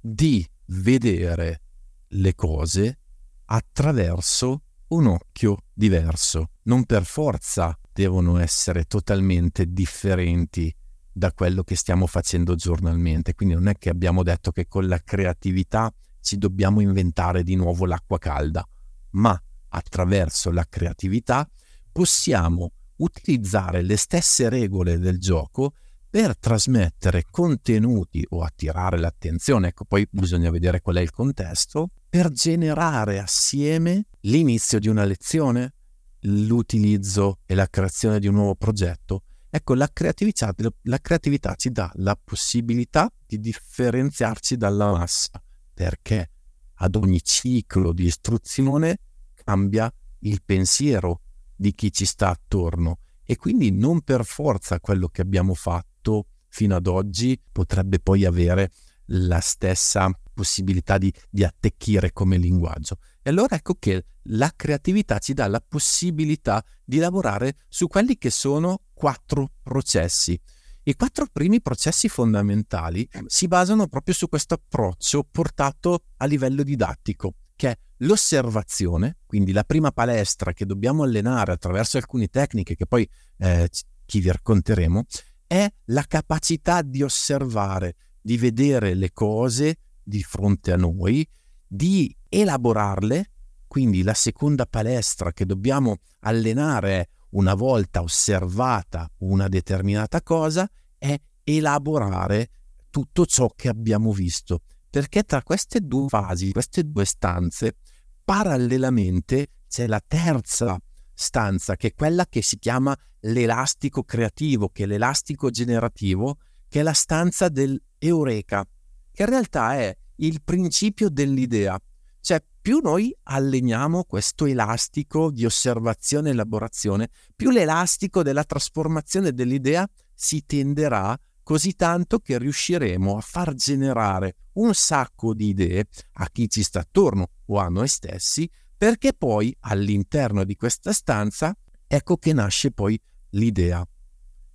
di 0.00 0.44
vedere 0.70 1.60
le 2.08 2.34
cose 2.34 2.98
attraverso 3.44 4.62
un 4.88 5.06
occhio 5.06 5.58
diverso. 5.72 6.50
Non 6.62 6.84
per 6.84 7.04
forza 7.04 7.78
devono 7.92 8.38
essere 8.38 8.86
totalmente 8.86 9.72
differenti 9.72 10.74
da 11.12 11.32
quello 11.32 11.62
che 11.62 11.76
stiamo 11.76 12.08
facendo 12.08 12.56
giornalmente. 12.56 13.34
Quindi 13.34 13.54
non 13.54 13.68
è 13.68 13.78
che 13.78 13.88
abbiamo 13.88 14.24
detto 14.24 14.50
che 14.50 14.66
con 14.66 14.88
la 14.88 14.98
creatività 14.98 15.94
ci 16.20 16.38
dobbiamo 16.38 16.80
inventare 16.80 17.44
di 17.44 17.54
nuovo 17.54 17.86
l'acqua 17.86 18.18
calda, 18.18 18.66
ma 19.16 19.38
attraverso 19.68 20.50
la 20.50 20.64
creatività 20.68 21.48
possiamo 21.92 22.72
utilizzare 22.96 23.82
le 23.82 23.96
stesse 23.96 24.48
regole 24.48 24.98
del 24.98 25.18
gioco 25.18 25.74
per 26.08 26.36
trasmettere 26.38 27.24
contenuti 27.30 28.24
o 28.30 28.42
attirare 28.42 28.98
l'attenzione, 28.98 29.68
ecco 29.68 29.84
poi 29.84 30.06
bisogna 30.10 30.50
vedere 30.50 30.80
qual 30.80 30.96
è 30.96 31.00
il 31.00 31.10
contesto, 31.10 31.90
per 32.08 32.30
generare 32.30 33.18
assieme 33.18 34.06
l'inizio 34.20 34.78
di 34.78 34.88
una 34.88 35.04
lezione, 35.04 35.74
l'utilizzo 36.20 37.40
e 37.44 37.54
la 37.54 37.68
creazione 37.68 38.18
di 38.18 38.28
un 38.28 38.34
nuovo 38.34 38.54
progetto. 38.54 39.24
Ecco, 39.50 39.74
la 39.74 39.90
creatività, 39.92 40.54
la 40.82 40.98
creatività 40.98 41.54
ci 41.54 41.70
dà 41.70 41.90
la 41.96 42.18
possibilità 42.22 43.10
di 43.26 43.38
differenziarci 43.38 44.56
dalla 44.56 44.92
massa, 44.92 45.42
perché 45.74 46.30
ad 46.76 46.94
ogni 46.96 47.22
ciclo 47.22 47.92
di 47.92 48.04
istruzione 48.04 48.98
cambia 49.46 49.92
il 50.20 50.42
pensiero 50.44 51.20
di 51.54 51.72
chi 51.72 51.92
ci 51.92 52.04
sta 52.04 52.30
attorno 52.30 52.98
e 53.24 53.36
quindi 53.36 53.70
non 53.70 54.00
per 54.00 54.24
forza 54.24 54.80
quello 54.80 55.06
che 55.06 55.22
abbiamo 55.22 55.54
fatto 55.54 56.26
fino 56.48 56.74
ad 56.74 56.88
oggi 56.88 57.40
potrebbe 57.52 58.00
poi 58.00 58.24
avere 58.24 58.72
la 59.10 59.38
stessa 59.38 60.10
possibilità 60.34 60.98
di, 60.98 61.12
di 61.30 61.44
attecchire 61.44 62.12
come 62.12 62.38
linguaggio. 62.38 62.98
E 63.22 63.30
allora 63.30 63.54
ecco 63.54 63.76
che 63.78 64.04
la 64.30 64.52
creatività 64.54 65.18
ci 65.18 65.32
dà 65.32 65.46
la 65.46 65.62
possibilità 65.66 66.64
di 66.84 66.98
lavorare 66.98 67.58
su 67.68 67.86
quelli 67.86 68.18
che 68.18 68.30
sono 68.30 68.80
quattro 68.94 69.52
processi. 69.62 70.38
I 70.82 70.94
quattro 70.94 71.26
primi 71.32 71.62
processi 71.62 72.08
fondamentali 72.08 73.08
si 73.26 73.46
basano 73.46 73.86
proprio 73.86 74.14
su 74.14 74.28
questo 74.28 74.54
approccio 74.54 75.26
portato 75.30 76.04
a 76.16 76.26
livello 76.26 76.62
didattico, 76.62 77.34
che 77.56 77.70
è 77.70 77.78
l'osservazione, 77.98 79.16
quindi 79.26 79.52
la 79.52 79.64
prima 79.64 79.90
palestra 79.90 80.52
che 80.52 80.66
dobbiamo 80.66 81.02
allenare 81.02 81.52
attraverso 81.52 81.96
alcune 81.96 82.28
tecniche 82.28 82.76
che 82.76 82.86
poi 82.86 83.08
eh, 83.38 83.68
chi 84.04 84.20
vi 84.20 84.30
racconteremo, 84.30 85.04
è 85.46 85.66
la 85.86 86.02
capacità 86.02 86.82
di 86.82 87.02
osservare, 87.02 87.96
di 88.20 88.36
vedere 88.36 88.94
le 88.94 89.12
cose 89.12 89.78
di 90.02 90.22
fronte 90.22 90.72
a 90.72 90.76
noi, 90.76 91.26
di 91.66 92.14
elaborarle, 92.28 93.30
quindi 93.66 94.02
la 94.02 94.14
seconda 94.14 94.66
palestra 94.66 95.32
che 95.32 95.46
dobbiamo 95.46 95.98
allenare 96.20 97.08
una 97.30 97.54
volta 97.54 98.02
osservata 98.02 99.10
una 99.18 99.48
determinata 99.48 100.22
cosa 100.22 100.68
è 100.96 101.18
elaborare 101.42 102.50
tutto 102.90 103.26
ciò 103.26 103.50
che 103.54 103.68
abbiamo 103.68 104.12
visto, 104.12 104.62
perché 104.96 105.24
tra 105.24 105.42
queste 105.42 105.80
due 105.82 106.08
fasi, 106.08 106.52
queste 106.52 106.82
due 106.82 107.04
stanze, 107.04 107.76
parallelamente 108.24 109.48
c'è 109.68 109.86
la 109.86 110.00
terza 110.00 110.80
stanza, 111.12 111.76
che 111.76 111.88
è 111.88 111.94
quella 111.94 112.24
che 112.24 112.40
si 112.40 112.58
chiama 112.58 112.96
l'elastico 113.20 114.04
creativo, 114.04 114.70
che 114.70 114.84
è 114.84 114.86
l'elastico 114.86 115.50
generativo, 115.50 116.38
che 116.66 116.80
è 116.80 116.82
la 116.82 116.94
stanza 116.94 117.50
dell'eureka, 117.50 118.66
che 119.12 119.22
in 119.22 119.28
realtà 119.28 119.74
è 119.74 119.94
il 120.14 120.40
principio 120.42 121.10
dell'idea. 121.10 121.78
Cioè, 122.18 122.42
più 122.62 122.80
noi 122.82 123.14
alleniamo 123.24 124.04
questo 124.04 124.46
elastico 124.46 125.30
di 125.30 125.44
osservazione 125.44 126.30
e 126.30 126.32
elaborazione, 126.32 127.10
più 127.36 127.50
l'elastico 127.50 128.22
della 128.22 128.44
trasformazione 128.44 129.34
dell'idea 129.34 129.86
si 130.14 130.46
tenderà 130.46 131.14
così 131.46 131.76
tanto 131.76 132.18
che 132.18 132.38
riusciremo 132.38 133.16
a 133.16 133.20
far 133.20 133.54
generare 133.54 134.34
un 134.54 134.74
sacco 134.74 135.32
di 135.32 135.50
idee 135.50 135.86
a 136.14 136.28
chi 136.28 136.48
ci 136.48 136.64
sta 136.64 136.80
attorno 136.80 137.28
o 137.46 137.58
a 137.58 137.68
noi 137.68 137.86
stessi, 137.86 138.50
perché 138.76 139.12
poi 139.12 139.56
all'interno 139.60 140.42
di 140.42 140.56
questa 140.56 140.92
stanza 140.92 141.56
ecco 141.86 142.16
che 142.16 142.32
nasce 142.32 142.72
poi 142.72 143.00
l'idea. 143.30 143.86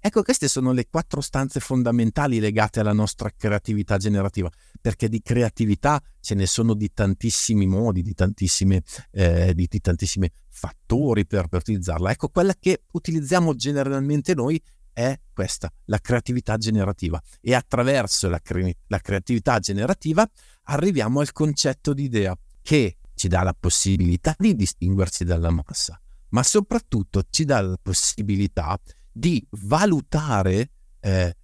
Ecco, 0.02 0.22
queste 0.22 0.50
sono 0.50 0.74
le 0.74 0.90
quattro 0.90 1.22
stanze 1.22 1.62
fondamentali 1.62 2.42
legate 2.42 2.82
alla 2.82 2.92
nostra 2.92 3.32
creatività 3.38 3.96
generativa, 3.96 4.50
perché 4.82 5.08
di 5.08 5.22
creatività 5.22 6.02
ce 6.20 6.36
ne 6.36 6.46
sono 6.46 6.74
di 6.74 6.92
tantissimi 6.92 7.68
modi, 7.68 8.02
di, 8.02 8.14
tantissime, 8.14 8.82
eh, 9.12 9.54
di, 9.54 9.66
di 9.70 9.80
tantissimi 9.80 10.30
fattori 10.50 11.26
per, 11.26 11.48
per 11.48 11.62
utilizzarla. 11.62 12.12
Ecco, 12.12 12.28
quella 12.28 12.54
che 12.60 12.82
utilizziamo 12.92 13.56
generalmente 13.56 14.34
noi 14.34 14.62
è 14.94 15.20
questa, 15.34 15.72
la 15.86 16.00
creatività 16.00 16.58
generativa. 16.58 17.22
E 17.40 17.54
attraverso 17.54 18.30
la, 18.30 18.40
cre- 18.40 18.78
la 18.88 19.00
creatività 19.00 19.60
generativa 19.60 20.28
arriviamo 20.64 21.20
al 21.20 21.32
concetto 21.32 21.94
di 21.94 22.04
idea, 22.04 22.38
che 22.62 22.98
ci 23.16 23.28
dà 23.28 23.44
la 23.44 23.56
possibilità 23.58 24.36
di 24.38 24.56
distinguerci 24.56 25.24
dalla 25.24 25.52
massa, 25.52 26.00
ma 26.30 26.44
soprattutto 26.44 27.24
ci 27.30 27.46
dà 27.46 27.62
la 27.62 27.78
possibilità 27.82 28.80
di 29.12 29.46
valutare 29.52 30.70
eh, 31.00 31.36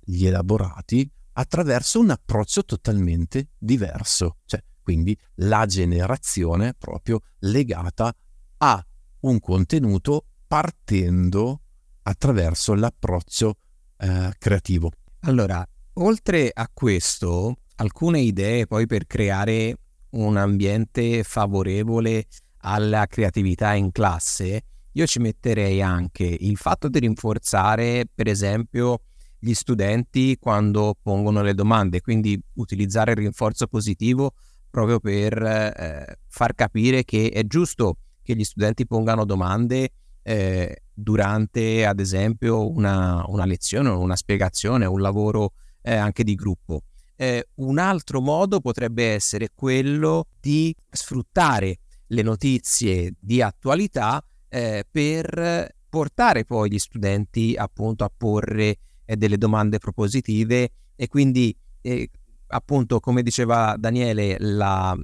gli 0.00 0.26
elaborati 0.26 1.10
attraverso 1.32 2.00
un 2.00 2.10
approccio 2.10 2.64
totalmente 2.64 3.48
diverso, 3.58 4.38
cioè 4.44 4.62
quindi 4.82 5.18
la 5.36 5.64
generazione 5.66 6.74
proprio 6.74 7.22
legata 7.40 8.14
a 8.58 8.86
un 9.20 9.40
contenuto 9.40 10.26
partendo 10.46 11.62
attraverso 12.04 12.74
l'approccio 12.74 13.56
eh, 13.98 14.32
creativo. 14.38 14.90
Allora, 15.20 15.66
oltre 15.94 16.50
a 16.52 16.68
questo, 16.72 17.56
alcune 17.76 18.20
idee 18.20 18.66
poi 18.66 18.86
per 18.86 19.06
creare 19.06 19.76
un 20.10 20.36
ambiente 20.36 21.22
favorevole 21.22 22.26
alla 22.58 23.06
creatività 23.06 23.74
in 23.74 23.90
classe 23.90 24.62
io 24.96 25.06
ci 25.06 25.18
metterei 25.18 25.82
anche 25.82 26.24
il 26.24 26.56
fatto 26.56 26.88
di 26.88 27.00
rinforzare, 27.00 28.04
per 28.12 28.28
esempio, 28.28 29.00
gli 29.40 29.52
studenti 29.52 30.36
quando 30.38 30.94
pongono 31.00 31.42
le 31.42 31.54
domande, 31.54 32.00
quindi 32.00 32.40
utilizzare 32.54 33.10
il 33.10 33.16
rinforzo 33.16 33.66
positivo 33.66 34.34
proprio 34.70 35.00
per 35.00 35.42
eh, 35.42 36.18
far 36.28 36.54
capire 36.54 37.04
che 37.04 37.30
è 37.30 37.44
giusto 37.44 37.96
che 38.22 38.36
gli 38.36 38.44
studenti 38.44 38.86
pongano 38.86 39.24
domande 39.24 39.90
eh, 40.24 40.82
durante, 40.92 41.86
ad 41.86 42.00
esempio, 42.00 42.68
una, 42.68 43.24
una, 43.28 43.44
lezione, 43.44 43.90
una 43.90 44.16
spiegazione, 44.16 44.86
un 44.86 45.00
lavoro 45.00 45.52
eh, 45.82 45.94
anche 45.94 46.24
di 46.24 46.34
gruppo. 46.34 46.82
Eh, 47.14 47.48
un 47.56 47.78
altro 47.78 48.20
modo 48.20 48.60
potrebbe 48.60 49.12
essere 49.12 49.50
quello 49.54 50.26
di 50.40 50.74
sfruttare 50.90 51.78
le 52.08 52.22
notizie 52.22 53.14
di 53.20 53.40
attualità 53.40 54.24
eh, 54.48 54.84
per 54.90 55.74
portare 55.88 56.44
poi 56.44 56.70
gli 56.70 56.78
studenti 56.78 57.54
appunto 57.56 58.02
a 58.02 58.10
porre 58.14 58.78
eh, 59.04 59.16
delle 59.16 59.38
domande 59.38 59.78
propositive 59.78 60.70
e 60.96 61.06
quindi 61.06 61.56
eh, 61.82 62.10
appunto 62.48 62.98
come 62.98 63.22
diceva 63.22 63.76
Daniele 63.78 64.36
la, 64.38 64.96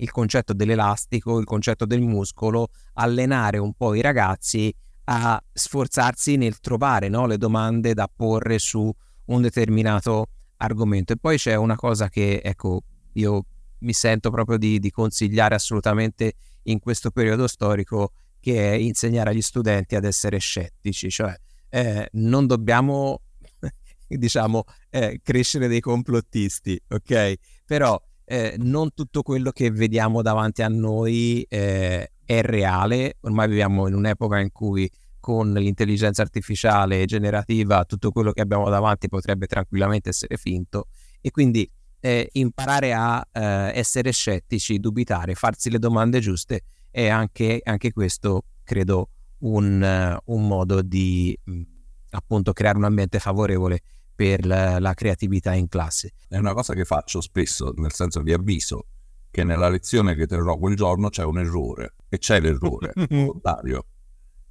il 0.00 0.10
concetto 0.10 0.52
dell'elastico, 0.52 1.38
il 1.38 1.44
concetto 1.44 1.84
del 1.84 2.00
muscolo, 2.00 2.68
allenare 2.94 3.58
un 3.58 3.72
po' 3.74 3.94
i 3.94 4.00
ragazzi 4.00 4.74
a 5.04 5.42
sforzarsi 5.52 6.36
nel 6.36 6.60
trovare 6.60 7.08
no, 7.08 7.26
le 7.26 7.36
domande 7.36 7.94
da 7.94 8.08
porre 8.14 8.58
su 8.58 8.92
un 9.26 9.42
determinato 9.42 10.26
argomento. 10.58 11.12
E 11.12 11.16
poi 11.16 11.36
c'è 11.36 11.54
una 11.54 11.76
cosa 11.76 12.08
che, 12.08 12.40
ecco, 12.42 12.82
io 13.14 13.44
mi 13.80 13.92
sento 13.92 14.30
proprio 14.30 14.56
di, 14.56 14.78
di 14.78 14.90
consigliare 14.90 15.54
assolutamente 15.54 16.34
in 16.64 16.78
questo 16.78 17.10
periodo 17.10 17.46
storico, 17.46 18.12
che 18.40 18.72
è 18.72 18.74
insegnare 18.74 19.30
agli 19.30 19.42
studenti 19.42 19.96
ad 19.96 20.04
essere 20.04 20.38
scettici, 20.38 21.10
cioè 21.10 21.34
eh, 21.68 22.08
non 22.12 22.46
dobbiamo, 22.46 23.22
diciamo, 24.06 24.64
eh, 24.88 25.20
crescere 25.22 25.68
dei 25.68 25.80
complottisti, 25.80 26.80
ok? 26.88 27.34
Però 27.66 28.00
eh, 28.30 28.54
non 28.58 28.94
tutto 28.94 29.22
quello 29.22 29.50
che 29.50 29.72
vediamo 29.72 30.22
davanti 30.22 30.62
a 30.62 30.68
noi 30.68 31.44
eh, 31.48 32.12
è 32.24 32.42
reale, 32.42 33.16
ormai 33.22 33.48
viviamo 33.48 33.88
in 33.88 33.94
un'epoca 33.94 34.38
in 34.38 34.52
cui 34.52 34.88
con 35.18 35.52
l'intelligenza 35.52 36.22
artificiale 36.22 37.04
generativa 37.06 37.84
tutto 37.84 38.12
quello 38.12 38.30
che 38.30 38.40
abbiamo 38.40 38.70
davanti 38.70 39.08
potrebbe 39.08 39.48
tranquillamente 39.48 40.10
essere 40.10 40.36
finto. 40.36 40.86
E 41.20 41.32
quindi 41.32 41.68
eh, 41.98 42.28
imparare 42.34 42.92
a 42.94 43.20
eh, 43.32 43.72
essere 43.74 44.12
scettici, 44.12 44.78
dubitare, 44.78 45.34
farsi 45.34 45.68
le 45.68 45.80
domande 45.80 46.20
giuste 46.20 46.62
è 46.88 47.08
anche, 47.08 47.60
anche 47.64 47.90
questo, 47.90 48.44
credo, 48.62 49.08
un, 49.38 49.82
uh, 50.22 50.32
un 50.32 50.46
modo 50.46 50.82
di 50.82 51.36
mm, 51.50 51.62
appunto 52.10 52.52
creare 52.52 52.78
un 52.78 52.84
ambiente 52.84 53.18
favorevole 53.18 53.80
per 54.20 54.44
la, 54.44 54.78
la, 54.78 54.92
creatività 54.92 55.54
in 55.54 55.66
classe. 55.66 56.12
È 56.28 56.36
una 56.36 56.52
cosa 56.52 56.74
che 56.74 56.84
faccio 56.84 57.22
spesso, 57.22 57.72
nel 57.76 57.94
senso 57.94 58.20
vi 58.20 58.34
avviso 58.34 58.84
che 59.30 59.44
nella 59.44 59.70
lezione 59.70 60.14
che 60.14 60.26
terrò 60.26 60.58
quel 60.58 60.76
giorno 60.76 61.08
c'è 61.08 61.24
un 61.24 61.38
errore 61.38 61.94
e 62.06 62.18
c'è 62.18 62.38
l'errore 62.38 62.92
volontario 63.08 63.86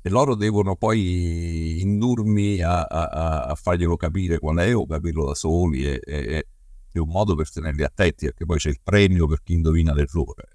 e 0.01 0.09
loro 0.09 0.33
devono 0.33 0.75
poi 0.75 1.81
indurmi 1.81 2.61
a, 2.61 2.81
a, 2.81 3.43
a, 3.43 3.53
farglielo 3.53 3.95
capire 3.95 4.39
qual 4.39 4.57
è 4.57 4.75
o 4.75 4.88
capirlo 4.88 5.27
da 5.27 5.35
soli 5.35 5.83
e, 5.83 6.01
e, 6.03 6.47
è 6.91 6.97
un 6.97 7.09
modo 7.09 7.35
per 7.35 7.51
tenerli 7.51 7.83
attenti 7.83 8.25
perché 8.25 8.45
poi 8.45 8.57
c'è 8.57 8.69
il 8.69 8.79
premio 8.83 9.27
per 9.27 9.43
chi 9.43 9.53
indovina 9.53 9.93
l'errore. 9.93 10.45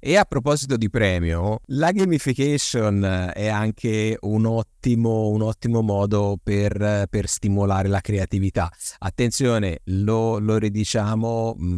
E 0.00 0.16
a 0.16 0.24
proposito 0.24 0.76
di 0.76 0.88
premio, 0.88 1.58
la 1.66 1.90
gamification 1.90 3.32
è 3.34 3.48
anche 3.48 4.16
un 4.20 4.46
ottimo, 4.46 5.26
un 5.26 5.42
ottimo 5.42 5.82
modo 5.82 6.38
per, 6.40 7.06
per, 7.10 7.26
stimolare 7.26 7.88
la 7.88 8.00
creatività. 8.00 8.70
Attenzione, 8.98 9.80
lo, 9.86 10.38
lo 10.38 10.56
ridiciamo, 10.56 11.56
mm, 11.60 11.76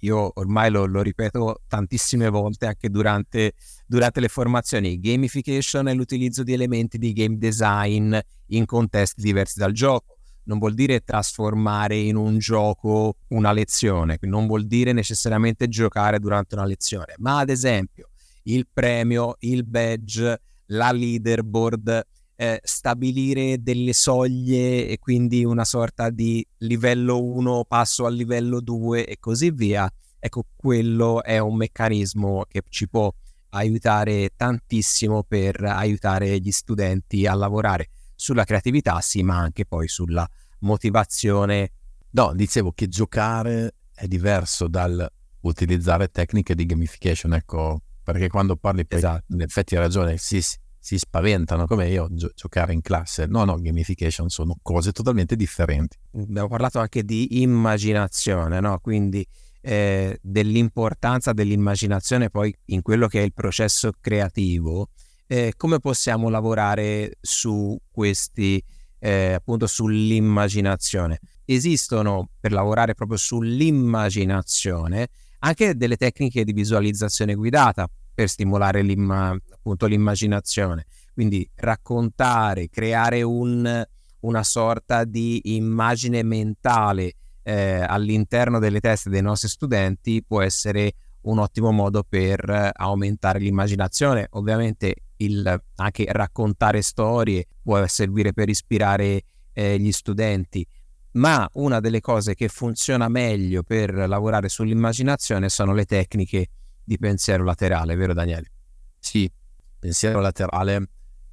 io 0.00 0.32
ormai 0.34 0.70
lo, 0.70 0.84
lo 0.84 1.00
ripeto 1.00 1.62
tantissime 1.66 2.28
volte 2.28 2.66
anche 2.66 2.90
durante, 2.90 3.54
durante 3.86 4.20
le 4.20 4.28
formazioni. 4.28 5.00
Gamification 5.00 5.88
è 5.88 5.94
l'utilizzo 5.94 6.42
di 6.42 6.52
elementi 6.52 6.98
di 6.98 7.14
game 7.14 7.38
design 7.38 8.14
in 8.48 8.66
contesti 8.66 9.22
diversi 9.22 9.58
dal 9.58 9.72
gioco 9.72 10.15
non 10.46 10.58
vuol 10.58 10.74
dire 10.74 11.00
trasformare 11.00 11.96
in 11.96 12.16
un 12.16 12.38
gioco 12.38 13.16
una 13.28 13.52
lezione, 13.52 14.18
non 14.22 14.46
vuol 14.46 14.66
dire 14.66 14.92
necessariamente 14.92 15.68
giocare 15.68 16.18
durante 16.18 16.54
una 16.54 16.64
lezione, 16.64 17.14
ma 17.18 17.38
ad 17.38 17.50
esempio 17.50 18.10
il 18.44 18.66
premio, 18.72 19.36
il 19.40 19.64
badge, 19.64 20.40
la 20.66 20.92
leaderboard, 20.92 22.06
eh, 22.36 22.60
stabilire 22.62 23.62
delle 23.62 23.92
soglie 23.92 24.88
e 24.88 24.98
quindi 24.98 25.44
una 25.44 25.64
sorta 25.64 26.10
di 26.10 26.46
livello 26.58 27.22
1 27.22 27.64
passo 27.66 28.04
al 28.06 28.14
livello 28.14 28.60
2 28.60 29.06
e 29.06 29.16
così 29.18 29.50
via. 29.50 29.90
Ecco, 30.18 30.44
quello 30.54 31.22
è 31.22 31.38
un 31.38 31.56
meccanismo 31.56 32.44
che 32.48 32.62
ci 32.68 32.88
può 32.88 33.12
aiutare 33.50 34.30
tantissimo 34.36 35.22
per 35.22 35.62
aiutare 35.62 36.38
gli 36.40 36.50
studenti 36.50 37.26
a 37.26 37.34
lavorare 37.34 37.88
sulla 38.26 38.44
creatività, 38.44 39.00
sì, 39.00 39.22
ma 39.22 39.38
anche 39.38 39.64
poi 39.64 39.86
sulla 39.86 40.28
motivazione. 40.60 41.70
No, 42.10 42.32
dicevo 42.34 42.72
che 42.72 42.88
giocare 42.88 43.74
è 43.94 44.08
diverso 44.08 44.66
dal 44.66 45.08
utilizzare 45.42 46.08
tecniche 46.08 46.56
di 46.56 46.66
gamification, 46.66 47.34
ecco, 47.34 47.82
perché 48.02 48.28
quando 48.28 48.56
parli 48.56 48.84
poi, 48.84 48.98
esatto. 48.98 49.32
in 49.32 49.42
effetti 49.42 49.76
hai 49.76 49.82
ragione, 49.82 50.16
si, 50.16 50.40
si 50.40 50.98
spaventano 50.98 51.66
come 51.66 51.88
io 51.88 52.08
gio- 52.10 52.32
giocare 52.34 52.72
in 52.72 52.80
classe. 52.80 53.26
No, 53.26 53.44
no, 53.44 53.60
gamification 53.60 54.28
sono 54.28 54.56
cose 54.60 54.90
totalmente 54.90 55.36
differenti. 55.36 55.96
Abbiamo 56.16 56.48
parlato 56.48 56.80
anche 56.80 57.04
di 57.04 57.42
immaginazione, 57.42 58.58
no? 58.58 58.80
Quindi 58.80 59.24
eh, 59.60 60.18
dell'importanza 60.20 61.32
dell'immaginazione 61.32 62.28
poi 62.28 62.52
in 62.66 62.82
quello 62.82 63.06
che 63.06 63.20
è 63.20 63.22
il 63.22 63.32
processo 63.32 63.92
creativo 64.00 64.88
eh, 65.26 65.54
come 65.56 65.78
possiamo 65.78 66.28
lavorare 66.28 67.16
su 67.20 67.76
questi, 67.90 68.62
eh, 68.98 69.32
appunto 69.34 69.66
sull'immaginazione? 69.66 71.20
Esistono 71.44 72.28
per 72.40 72.52
lavorare 72.52 72.94
proprio 72.94 73.18
sull'immaginazione 73.18 75.08
anche 75.40 75.76
delle 75.76 75.96
tecniche 75.96 76.44
di 76.44 76.52
visualizzazione 76.52 77.34
guidata 77.34 77.88
per 78.14 78.28
stimolare 78.28 78.82
l'imma, 78.82 79.36
appunto 79.52 79.86
l'immaginazione. 79.86 80.86
Quindi 81.12 81.48
raccontare, 81.54 82.68
creare 82.68 83.22
un, 83.22 83.84
una 84.20 84.42
sorta 84.42 85.04
di 85.04 85.54
immagine 85.54 86.22
mentale 86.22 87.12
eh, 87.42 87.80
all'interno 87.80 88.58
delle 88.58 88.80
teste 88.80 89.10
dei 89.10 89.22
nostri 89.22 89.48
studenti 89.48 90.22
può 90.26 90.40
essere 90.40 90.92
un 91.22 91.38
ottimo 91.38 91.70
modo 91.72 92.04
per 92.08 92.70
aumentare 92.74 93.38
l'immaginazione. 93.38 94.26
Ovviamente 94.30 94.94
il, 95.18 95.62
anche 95.76 96.06
raccontare 96.08 96.82
storie 96.82 97.46
può 97.62 97.86
servire 97.86 98.32
per 98.32 98.48
ispirare 98.48 99.22
eh, 99.52 99.78
gli 99.78 99.92
studenti, 99.92 100.66
ma 101.12 101.48
una 101.54 101.80
delle 101.80 102.00
cose 102.00 102.34
che 102.34 102.48
funziona 102.48 103.08
meglio 103.08 103.62
per 103.62 103.94
lavorare 103.94 104.48
sull'immaginazione 104.48 105.48
sono 105.48 105.72
le 105.72 105.84
tecniche 105.84 106.48
di 106.84 106.98
pensiero 106.98 107.42
laterale, 107.42 107.94
vero 107.96 108.12
Daniele? 108.12 108.50
Sì, 108.98 109.30
pensiero 109.78 110.20
laterale 110.20 110.88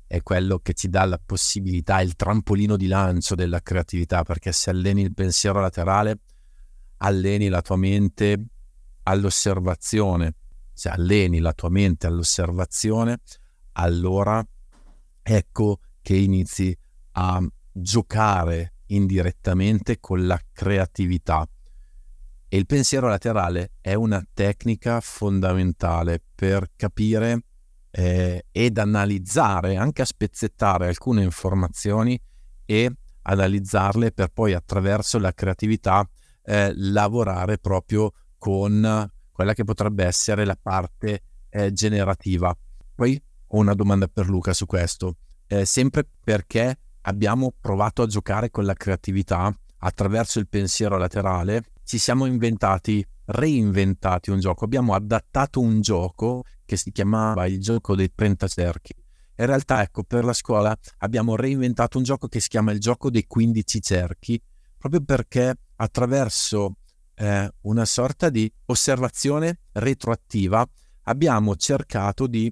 è 0.07 0.21
quello 0.21 0.59
che 0.59 0.73
ti 0.73 0.89
dà 0.89 1.05
la 1.05 1.19
possibilità, 1.23 1.99
il 2.01 2.15
trampolino 2.15 2.77
di 2.77 2.87
lancio 2.87 3.35
della 3.35 3.61
creatività, 3.61 4.23
perché 4.23 4.51
se 4.51 4.69
alleni 4.69 5.01
il 5.01 5.13
pensiero 5.13 5.59
laterale, 5.59 6.19
alleni 6.97 7.49
la 7.49 7.61
tua 7.61 7.77
mente 7.77 8.45
all'osservazione, 9.03 10.35
se 10.71 10.89
alleni 10.89 11.39
la 11.39 11.53
tua 11.53 11.69
mente 11.69 12.07
all'osservazione, 12.07 13.19
allora 13.73 14.45
ecco 15.21 15.79
che 16.01 16.15
inizi 16.15 16.75
a 17.13 17.41
giocare 17.71 18.73
indirettamente 18.87 19.99
con 19.99 20.25
la 20.25 20.39
creatività. 20.51 21.47
E 22.47 22.57
il 22.57 22.65
pensiero 22.65 23.07
laterale 23.07 23.71
è 23.81 23.93
una 23.93 24.23
tecnica 24.33 24.99
fondamentale 25.01 26.21
per 26.35 26.69
capire 26.75 27.45
eh, 27.89 28.45
ed 28.51 28.77
analizzare, 28.77 29.75
anche 29.75 30.03
a 30.03 30.05
spezzettare 30.05 30.87
alcune 30.87 31.23
informazioni 31.23 32.19
e 32.65 32.91
analizzarle 33.23 34.11
per 34.11 34.29
poi 34.29 34.53
attraverso 34.53 35.17
la 35.17 35.33
creatività 35.33 36.07
eh, 36.43 36.73
lavorare 36.75 37.57
proprio 37.57 38.11
con 38.37 39.09
quella 39.31 39.53
che 39.53 39.63
potrebbe 39.63 40.05
essere 40.05 40.45
la 40.45 40.57
parte 40.61 41.21
eh, 41.49 41.71
generativa. 41.71 42.55
Poi 42.93 43.19
ho 43.55 43.57
una 43.57 43.73
domanda 43.73 44.07
per 44.07 44.27
Luca 44.27 44.53
su 44.53 44.65
questo, 44.65 45.17
eh, 45.47 45.65
sempre 45.65 46.07
perché 46.23 46.77
abbiamo 47.01 47.53
provato 47.59 48.01
a 48.01 48.07
giocare 48.07 48.49
con 48.49 48.65
la 48.65 48.73
creatività 48.73 49.55
attraverso 49.79 50.39
il 50.39 50.47
pensiero 50.47 50.97
laterale, 50.97 51.63
ci 51.83 51.97
siamo 51.97 52.25
inventati, 52.25 53.05
reinventati 53.25 54.31
un 54.31 54.39
gioco, 54.39 54.65
abbiamo 54.65 54.95
adattato 54.95 55.59
un 55.59 55.81
gioco 55.81 56.43
che 56.65 56.77
si 56.77 56.91
chiamava 56.91 57.45
il 57.45 57.59
gioco 57.59 57.95
dei 57.95 58.11
30 58.13 58.47
cerchi. 58.47 58.95
In 59.35 59.45
realtà, 59.45 59.81
ecco, 59.81 60.03
per 60.03 60.23
la 60.23 60.33
scuola 60.33 60.75
abbiamo 60.99 61.35
reinventato 61.35 61.97
un 61.97 62.03
gioco 62.03 62.27
che 62.27 62.39
si 62.39 62.49
chiama 62.49 62.71
il 62.71 62.79
gioco 62.79 63.09
dei 63.11 63.25
15 63.27 63.81
cerchi, 63.81 64.41
proprio 64.77 65.01
perché 65.01 65.53
attraverso 65.75 66.77
eh, 67.15 67.51
una 67.61 67.85
sorta 67.85 68.29
di 68.29 68.51
osservazione 68.65 69.59
retroattiva 69.73 70.65
abbiamo 71.03 71.55
cercato 71.55 72.25
di 72.27 72.51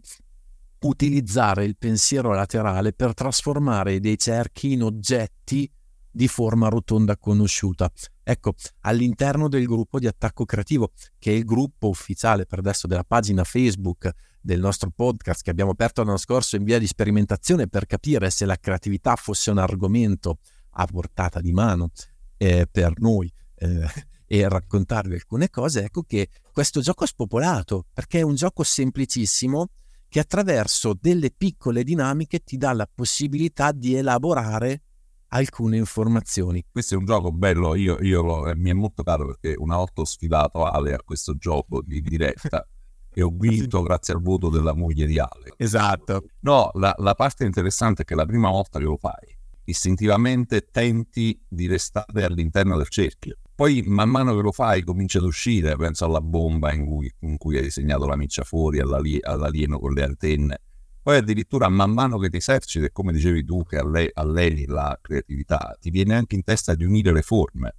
utilizzare 0.81 1.65
il 1.65 1.77
pensiero 1.77 2.33
laterale 2.33 2.93
per 2.93 3.13
trasformare 3.13 3.99
dei 3.99 4.17
cerchi 4.17 4.73
in 4.73 4.83
oggetti 4.83 5.69
di 6.11 6.27
forma 6.27 6.67
rotonda 6.67 7.17
conosciuta. 7.17 7.89
Ecco, 8.23 8.53
all'interno 8.81 9.47
del 9.47 9.65
gruppo 9.65 9.99
di 9.99 10.07
attacco 10.07 10.45
creativo, 10.45 10.91
che 11.17 11.31
è 11.31 11.35
il 11.35 11.45
gruppo 11.45 11.87
ufficiale 11.87 12.45
per 12.45 12.59
adesso 12.59 12.87
della 12.87 13.03
pagina 13.03 13.43
Facebook 13.43 14.11
del 14.41 14.59
nostro 14.59 14.89
podcast 14.89 15.43
che 15.43 15.51
abbiamo 15.51 15.71
aperto 15.71 16.03
l'anno 16.03 16.17
scorso 16.17 16.55
in 16.55 16.63
via 16.63 16.79
di 16.79 16.87
sperimentazione 16.87 17.67
per 17.67 17.85
capire 17.85 18.29
se 18.31 18.45
la 18.45 18.57
creatività 18.57 19.15
fosse 19.15 19.51
un 19.51 19.59
argomento 19.59 20.39
a 20.71 20.85
portata 20.85 21.39
di 21.39 21.51
mano 21.51 21.91
eh, 22.37 22.67
per 22.69 22.93
noi 22.99 23.31
eh, 23.55 23.85
e 24.25 24.49
raccontarvi 24.49 25.13
alcune 25.13 25.49
cose, 25.49 25.83
ecco 25.83 26.03
che 26.03 26.29
questo 26.51 26.81
gioco 26.81 27.03
è 27.03 27.07
spopolato 27.07 27.85
perché 27.93 28.19
è 28.19 28.23
un 28.23 28.33
gioco 28.33 28.63
semplicissimo 28.63 29.67
che 30.11 30.19
attraverso 30.19 30.93
delle 30.99 31.31
piccole 31.31 31.85
dinamiche 31.85 32.39
ti 32.39 32.57
dà 32.57 32.73
la 32.73 32.85
possibilità 32.93 33.71
di 33.71 33.95
elaborare 33.95 34.81
alcune 35.29 35.77
informazioni. 35.77 36.65
Questo 36.69 36.95
è 36.95 36.97
un 36.97 37.05
gioco 37.05 37.31
bello, 37.31 37.75
io, 37.75 37.97
io 38.01 38.21
lo, 38.21 38.49
eh, 38.49 38.55
mi 38.57 38.71
è 38.71 38.73
molto 38.73 39.03
caro 39.03 39.27
perché 39.27 39.55
una 39.57 39.77
volta 39.77 40.01
ho 40.01 40.03
sfidato 40.03 40.65
Ale 40.65 40.95
a 40.95 41.01
questo 41.01 41.37
gioco 41.37 41.81
di 41.81 42.01
diretta 42.01 42.67
e 43.09 43.21
ho 43.21 43.29
vinto 43.29 43.81
grazie 43.83 44.13
al 44.13 44.21
voto 44.21 44.49
della 44.49 44.73
moglie 44.73 45.05
di 45.05 45.17
Ale. 45.17 45.53
Esatto. 45.55 46.25
No, 46.41 46.71
la, 46.73 46.93
la 46.97 47.13
parte 47.13 47.45
interessante 47.45 48.01
è 48.01 48.05
che 48.05 48.15
la 48.15 48.25
prima 48.25 48.49
volta 48.49 48.79
che 48.79 48.85
lo 48.85 48.97
fai, 48.97 49.33
istintivamente 49.63 50.65
tenti 50.71 51.41
di 51.47 51.67
restare 51.67 52.25
all'interno 52.25 52.75
del 52.75 52.89
cerchio. 52.89 53.37
Poi 53.61 53.83
man 53.85 54.09
mano 54.09 54.35
che 54.35 54.41
lo 54.41 54.51
fai 54.51 54.81
comincia 54.81 55.19
ad 55.19 55.25
uscire, 55.25 55.75
penso 55.75 56.05
alla 56.05 56.19
bomba 56.19 56.73
in 56.73 56.83
cui, 56.83 57.13
in 57.19 57.37
cui 57.37 57.57
hai 57.57 57.61
disegnato 57.61 58.07
la 58.07 58.15
miccia 58.15 58.43
fuori, 58.43 58.79
all'alieno 58.79 59.77
con 59.77 59.93
le 59.93 60.01
antenne. 60.03 60.61
Poi 60.99 61.17
addirittura 61.17 61.69
man 61.69 61.91
mano 61.91 62.17
che 62.17 62.31
ti 62.31 62.37
eserciti, 62.37 62.85
e 62.85 62.91
come 62.91 63.11
dicevi 63.11 63.45
tu, 63.45 63.63
che 63.63 63.77
alleni 64.15 64.65
la 64.65 64.97
creatività, 64.99 65.77
ti 65.79 65.91
viene 65.91 66.15
anche 66.15 66.33
in 66.33 66.43
testa 66.43 66.73
di 66.73 66.85
unire 66.85 67.13
le 67.13 67.21
forme 67.21 67.75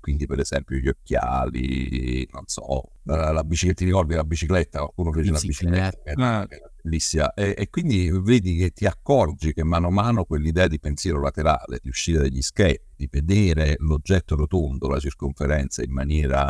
quindi 0.00 0.26
per 0.26 0.38
esempio 0.38 0.78
gli 0.78 0.88
occhiali, 0.88 2.26
non 2.32 2.44
so, 2.46 2.92
la, 3.02 3.30
la 3.30 3.44
bicicletta, 3.44 3.80
ti 3.80 3.84
ricordi 3.84 4.14
la 4.14 4.24
bicicletta? 4.24 4.78
Qualcuno 4.78 5.12
fece 5.12 5.32
la 5.32 5.38
bicicletta, 5.38 6.00
era, 6.04 6.46
era 6.48 6.70
bellissima. 6.88 7.32
E, 7.34 7.54
e, 7.56 7.68
quindi 7.68 8.10
vedi 8.10 8.56
che 8.56 8.70
ti 8.70 8.86
accorgi 8.86 9.52
che 9.52 9.62
mano 9.62 9.88
a 9.88 9.90
mano 9.90 10.24
quell'idea 10.24 10.66
di 10.66 10.80
pensiero 10.80 11.20
laterale, 11.20 11.78
di 11.82 11.88
uscire 11.88 12.20
dagli 12.20 12.40
schemi, 12.40 12.80
di 12.96 13.08
vedere 13.10 13.76
l'oggetto 13.78 14.34
rotondo, 14.34 14.88
la 14.88 14.98
circonferenza 14.98 15.82
in 15.82 15.92
maniera 15.92 16.46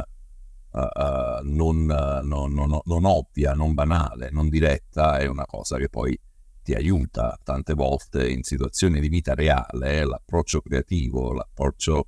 uh, 0.70 0.78
uh, 0.78 1.42
non, 1.42 1.80
uh, 1.82 2.24
non, 2.26 2.52
non, 2.52 2.80
non 2.82 3.04
ovvia, 3.04 3.52
non 3.52 3.74
banale, 3.74 4.30
non 4.30 4.48
diretta, 4.48 5.18
è 5.18 5.26
una 5.26 5.44
cosa 5.44 5.76
che 5.76 5.88
poi 5.88 6.18
ti 6.62 6.74
aiuta 6.74 7.38
tante 7.42 7.74
volte 7.74 8.28
in 8.28 8.42
situazioni 8.42 9.00
di 9.00 9.08
vita 9.08 9.34
reale, 9.34 10.04
l'approccio 10.04 10.60
creativo, 10.60 11.32
l'approccio 11.32 12.06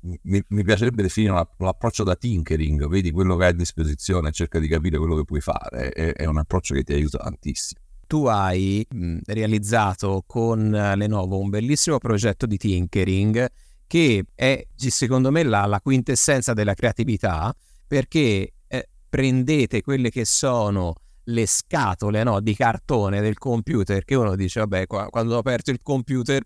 mi, 0.00 0.42
mi, 0.48 0.64
piacerebbe 0.64 1.02
definire 1.02 1.46
l'approccio 1.58 2.04
da 2.04 2.16
tinkering, 2.16 2.88
vedi 2.88 3.10
quello 3.10 3.36
che 3.36 3.44
hai 3.44 3.50
a 3.50 3.54
disposizione, 3.54 4.30
cerca 4.32 4.58
di 4.58 4.68
capire 4.68 4.98
quello 4.98 5.16
che 5.16 5.24
puoi 5.24 5.40
fare, 5.40 5.90
è, 5.90 6.12
è 6.12 6.24
un 6.24 6.38
approccio 6.38 6.74
che 6.74 6.82
ti 6.82 6.92
aiuta 6.92 7.18
tantissimo. 7.18 7.80
Tu 8.06 8.24
hai 8.24 8.84
realizzato 9.26 10.24
con 10.26 10.70
Lenovo 10.70 11.38
un 11.38 11.48
bellissimo 11.48 11.98
progetto 11.98 12.46
di 12.46 12.56
tinkering 12.56 13.48
che 13.86 14.24
è 14.34 14.66
secondo 14.74 15.30
me 15.30 15.44
la, 15.44 15.66
la 15.66 15.80
quintessenza 15.80 16.52
della 16.52 16.74
creatività 16.74 17.54
perché 17.86 18.52
eh, 18.66 18.88
prendete 19.08 19.80
quelle 19.82 20.10
che 20.10 20.24
sono 20.24 20.94
le 21.24 21.46
scatole 21.46 22.24
no, 22.24 22.40
di 22.40 22.54
cartone 22.56 23.20
del 23.20 23.38
computer 23.38 24.04
che 24.04 24.16
uno 24.16 24.34
dice 24.34 24.58
vabbè 24.60 24.86
quando 24.86 25.36
ho 25.36 25.38
aperto 25.38 25.70
il 25.70 25.80
computer 25.82 26.42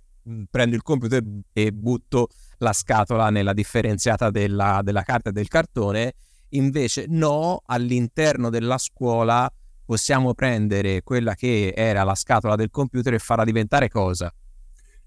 prendo 0.50 0.74
il 0.74 0.82
computer 0.82 1.22
e 1.52 1.72
butto 1.72 2.28
la 2.58 2.72
scatola 2.72 3.30
nella 3.30 3.52
differenziata 3.52 4.30
della, 4.30 4.80
della 4.82 5.02
carta 5.02 5.30
e 5.30 5.32
del 5.32 5.48
cartone, 5.48 6.14
invece 6.50 7.06
no, 7.08 7.62
all'interno 7.66 8.50
della 8.50 8.78
scuola 8.78 9.50
possiamo 9.84 10.34
prendere 10.34 11.02
quella 11.02 11.34
che 11.34 11.72
era 11.76 12.04
la 12.04 12.14
scatola 12.14 12.56
del 12.56 12.70
computer 12.70 13.14
e 13.14 13.18
farla 13.18 13.44
diventare 13.44 13.88
cosa? 13.88 14.32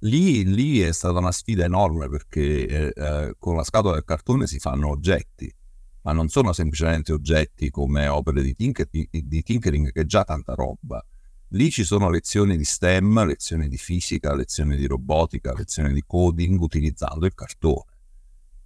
Lì, 0.02 0.46
lì 0.46 0.80
è 0.82 0.94
stata 0.94 1.18
una 1.18 1.32
sfida 1.32 1.66
enorme 1.66 2.08
perché 2.08 2.68
eh, 2.68 2.94
eh, 2.96 3.36
con 3.40 3.56
la 3.56 3.64
scatola 3.64 3.96
del 3.96 4.04
cartone 4.04 4.46
si 4.46 4.60
fanno 4.60 4.90
oggetti, 4.90 5.52
ma 6.04 6.12
non 6.12 6.30
sono 6.30 6.54
semplicemente 6.54 7.12
oggetti 7.14 7.72
come 7.72 8.08
opere 8.08 8.44
di, 8.44 8.54
tinker, 8.54 8.88
di, 8.92 9.08
di 9.10 9.42
tinkering 9.42 9.92
che 9.92 10.02
è 10.02 10.06
già 10.06 10.24
tanta 10.24 10.54
roba. 10.54 11.04
Lì 11.52 11.72
ci 11.72 11.86
sono 11.86 12.10
lezioni 12.10 12.58
di 12.58 12.66
STEM, 12.66 13.26
lezioni 13.26 13.70
di 13.70 13.78
fisica, 13.78 14.36
lezioni 14.36 14.76
di 14.76 14.86
robotica, 14.86 15.54
lezioni 15.54 15.94
di 15.94 16.04
coding 16.06 16.60
utilizzando 16.60 17.26
il 17.26 17.34
cartone. 17.34 17.96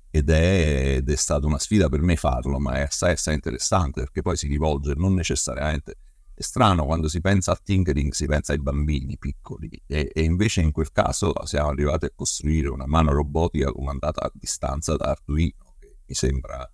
Ed 0.09 0.29
è, 0.31 0.95
ed 0.95 1.09
è 1.09 1.15
stata 1.15 1.45
una 1.45 1.59
sfida 1.59 1.89
per 1.89 2.01
me 2.01 2.15
farlo, 2.15 2.57
ma 2.59 2.77
è 2.77 2.81
assai, 2.81 3.11
assai 3.11 3.35
interessante 3.35 4.01
perché 4.01 4.21
poi 4.21 4.35
si 4.35 4.47
rivolge 4.47 4.93
non 4.95 5.13
necessariamente... 5.13 5.97
È 6.33 6.41
strano 6.43 6.85
quando 6.85 7.07
si 7.07 7.21
pensa 7.21 7.51
al 7.51 7.61
tinkering, 7.61 8.13
si 8.13 8.25
pensa 8.25 8.53
ai 8.53 8.59
bambini 8.59 9.15
piccoli 9.19 9.69
e, 9.85 10.09
e 10.11 10.23
invece 10.23 10.61
in 10.61 10.71
quel 10.71 10.91
caso 10.91 11.33
siamo 11.45 11.69
arrivati 11.69 12.05
a 12.05 12.11
costruire 12.15 12.69
una 12.69 12.87
mano 12.87 13.13
robotica 13.13 13.71
comandata 13.71 14.21
a 14.21 14.31
distanza 14.33 14.95
da 14.95 15.11
Arduino, 15.11 15.75
che 15.77 15.97
mi 16.03 16.15
sembra 16.15 16.67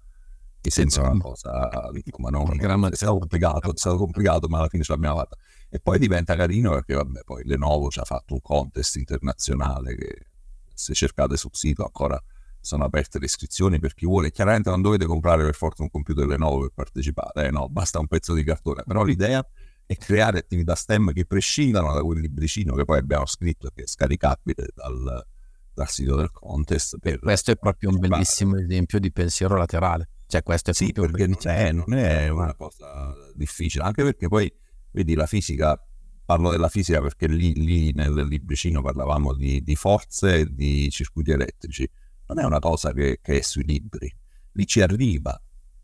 mi 0.61 0.71
sembra 0.71 1.09
una 1.09 1.21
cosa 1.21 1.69
ma 2.17 2.29
non, 2.29 2.91
è 2.91 2.95
stato 2.95 3.17
complicato, 3.17 3.73
è 3.73 3.77
stato 3.77 3.97
complicato, 3.97 4.47
ma 4.47 4.59
alla 4.59 4.69
fine 4.69 4.83
ce 4.83 4.93
l'abbiamo 4.93 5.17
fatta. 5.17 5.35
E 5.69 5.79
poi 5.79 5.99
diventa 5.99 6.35
carino 6.35 6.71
perché, 6.71 6.93
vabbè, 6.93 7.21
poi 7.23 7.43
Lenovo 7.43 7.89
ci 7.89 7.99
ha 7.99 8.05
fatto 8.05 8.33
un 8.33 8.41
contest 8.41 8.95
internazionale 8.95 9.95
che 9.95 10.27
se 10.73 10.93
cercate 10.93 11.35
sul 11.35 11.51
sito 11.53 11.83
ancora 11.83 12.21
sono 12.59 12.85
aperte 12.85 13.19
le 13.19 13.25
iscrizioni 13.25 13.79
per 13.79 13.93
chi 13.93 14.05
vuole. 14.05 14.31
Chiaramente 14.31 14.69
non 14.69 14.81
dovete 14.81 15.05
comprare 15.05 15.43
per 15.43 15.55
forza 15.55 15.83
un 15.83 15.89
computer 15.89 16.25
Lenovo 16.25 16.61
per 16.61 16.71
partecipare, 16.73 17.47
eh, 17.47 17.51
no, 17.51 17.69
basta 17.69 17.99
un 17.99 18.07
pezzo 18.07 18.33
di 18.33 18.43
cartone. 18.43 18.83
Però 18.85 19.03
l'idea 19.03 19.45
è 19.85 19.95
creare 19.95 20.39
attività 20.39 20.75
STEM 20.75 21.13
che 21.13 21.25
prescindano 21.25 21.93
da 21.93 22.01
quel 22.01 22.19
libricino 22.19 22.75
che 22.75 22.83
poi 22.83 22.99
abbiamo 22.99 23.25
scritto 23.25 23.69
che 23.73 23.83
è 23.83 23.87
scaricabile 23.87 24.67
dal, 24.73 25.25
dal 25.73 25.89
sito 25.89 26.15
del 26.15 26.31
contest. 26.31 26.97
questo 27.19 27.51
è 27.51 27.55
proprio 27.55 27.89
un 27.89 27.99
bellissimo 27.99 28.57
esempio 28.57 28.99
di 28.99 29.11
pensiero 29.11 29.55
laterale. 29.55 30.09
Cioè, 30.27 30.43
questo 30.43 30.71
è 30.71 30.73
sì, 30.73 30.91
perché 30.91 31.25
non 31.25 31.37
è, 31.43 31.71
non 31.71 31.93
è 31.93 32.27
una 32.27 32.53
cosa 32.53 33.13
difficile, 33.33 33.85
anche 33.85 34.03
perché 34.03 34.27
poi 34.27 34.51
Vedi, 34.91 35.13
la 35.15 35.25
fisica, 35.25 35.79
parlo 36.25 36.49
della 36.49 36.69
fisica 36.69 37.01
perché 37.01 37.27
lì, 37.27 37.53
lì 37.53 37.91
nel 37.93 38.25
libricino 38.25 38.81
parlavamo 38.81 39.33
di, 39.33 39.63
di, 39.63 39.75
forze 39.75 40.39
e 40.39 40.53
di 40.53 40.89
circuiti 40.89 41.31
elettrici. 41.31 41.89
Non 42.27 42.39
è 42.39 42.43
una 42.43 42.59
cosa 42.59 42.91
che, 42.93 43.19
che, 43.21 43.39
è 43.39 43.41
sui 43.41 43.63
libri, 43.63 44.13
lì 44.53 44.65
ci 44.65 44.81
arriva, 44.81 45.39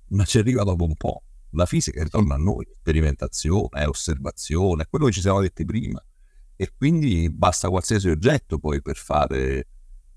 ma 0.10 0.26
ci 0.26 0.40
arriva 0.40 0.64
dopo 0.64 0.84
un 0.84 0.96
po'. 0.96 1.24
La 1.52 1.66
fisica 1.66 2.00
è 2.00 2.04
intorno 2.04 2.34
a 2.34 2.38
noi, 2.38 2.68
sperimentazione, 2.80 3.86
osservazione, 3.86 4.88
quello 4.90 5.06
che 5.06 5.12
ci 5.12 5.22
siamo 5.22 5.40
detti 5.40 5.64
prima. 5.66 6.04
E 6.56 6.72
quindi 6.76 7.30
basta 7.32 7.70
qualsiasi 7.70 8.10
oggetto 8.10 8.58
poi 8.58 8.82
per 8.82 8.96
fare, 8.96 9.68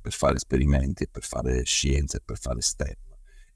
per 0.00 0.12
fare 0.12 0.36
esperimenti, 0.36 1.08
per 1.08 1.24
fare 1.24 1.64
scienze, 1.64 2.20
per 2.24 2.38
fare 2.38 2.60
STEM. 2.60 2.94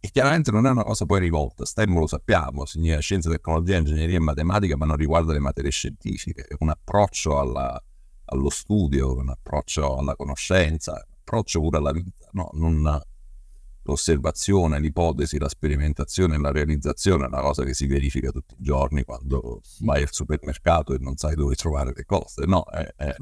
E 0.03 0.11
chiaramente 0.11 0.51
non 0.51 0.67
è 0.67 0.71
una 0.71 0.83
cosa 0.83 1.05
poi 1.05 1.21
rivolta, 1.21 1.67
STEM 1.67 1.99
lo 1.99 2.07
sappiamo, 2.07 2.65
significa 2.65 3.01
scienza, 3.01 3.29
tecnologia, 3.29 3.77
ingegneria 3.77 4.17
e 4.17 4.21
matematica, 4.21 4.77
ma 4.77 4.87
non 4.87 4.97
riguarda 4.97 5.33
le 5.33 5.41
materie 5.41 5.71
scientifiche, 5.71 6.45
è 6.45 6.57
un 6.61 6.71
approccio 6.71 7.39
alla, 7.39 7.83
allo 8.25 8.49
studio, 8.49 9.15
un 9.15 9.29
approccio 9.29 9.99
alla 9.99 10.17
conoscenza, 10.17 10.93
un 10.93 11.15
approccio 11.21 11.61
pure 11.61 11.77
alla 11.77 11.93
vita, 11.93 12.29
no? 12.33 12.49
non, 12.55 13.03
l'osservazione, 13.83 14.81
l'ipotesi, 14.81 15.39
la 15.39 15.49
sperimentazione 15.49 16.39
la 16.39 16.53
realizzazione 16.53 17.25
è 17.25 17.29
una 17.29 17.41
cosa 17.41 17.65
che 17.65 17.75
si 17.75 17.87
verifica 17.87 18.31
tutti 18.31 18.55
i 18.55 18.63
giorni 18.63 19.05
quando 19.05 19.61
vai 19.81 20.03
al 20.03 20.13
supermercato 20.13 20.95
e 20.95 20.99
non 20.99 21.17
sai 21.17 21.35
dove 21.35 21.55
trovare 21.55 21.93
le 21.95 22.05
cose, 22.05 22.45
no? 22.47 22.65
E, 22.67 22.95
e, 22.97 23.17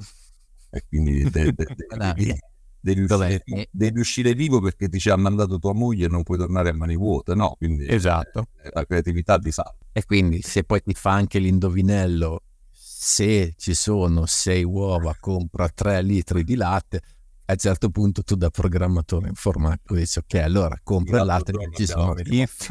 e 0.70 0.84
quindi 0.88 1.22
de, 1.30 1.52
de, 1.52 1.66
de, 1.74 2.38
devi 2.80 3.02
uscire, 3.02 3.42
eh. 3.44 3.68
devi 3.70 4.00
uscire, 4.00 4.34
vivo 4.34 4.60
perché 4.60 4.88
ti 4.88 4.98
ci 4.98 5.10
ha 5.10 5.16
mandato 5.16 5.58
tua 5.58 5.72
moglie 5.72 6.06
e 6.06 6.08
non 6.08 6.22
puoi 6.22 6.38
tornare 6.38 6.70
a 6.70 6.74
mani 6.74 6.96
vuote, 6.96 7.34
no? 7.34 7.54
Quindi 7.58 7.86
esatto. 7.88 8.48
la 8.72 8.84
creatività 8.84 9.38
ti 9.38 9.50
salva. 9.50 9.76
E 9.92 10.04
quindi 10.04 10.42
se 10.42 10.64
poi 10.64 10.82
ti 10.82 10.94
fa 10.94 11.12
anche 11.12 11.38
l'indovinello, 11.38 12.42
se 12.70 13.54
ci 13.56 13.74
sono 13.74 14.26
sei 14.26 14.64
uova, 14.64 15.16
compra 15.18 15.68
tre 15.68 16.02
litri 16.02 16.44
di 16.44 16.54
latte, 16.54 17.00
a 17.46 17.52
un 17.52 17.58
certo 17.58 17.90
punto 17.90 18.22
tu 18.22 18.34
da 18.34 18.50
programmatore 18.50 19.28
informatico 19.28 19.94
dici 19.94 20.18
ok, 20.18 20.34
allora 20.34 20.78
compra 20.82 21.20
il 21.20 21.26
latte 21.26 21.52
e 21.52 21.70
ci 21.74 21.86
sono 21.86 22.14
if. 22.18 22.68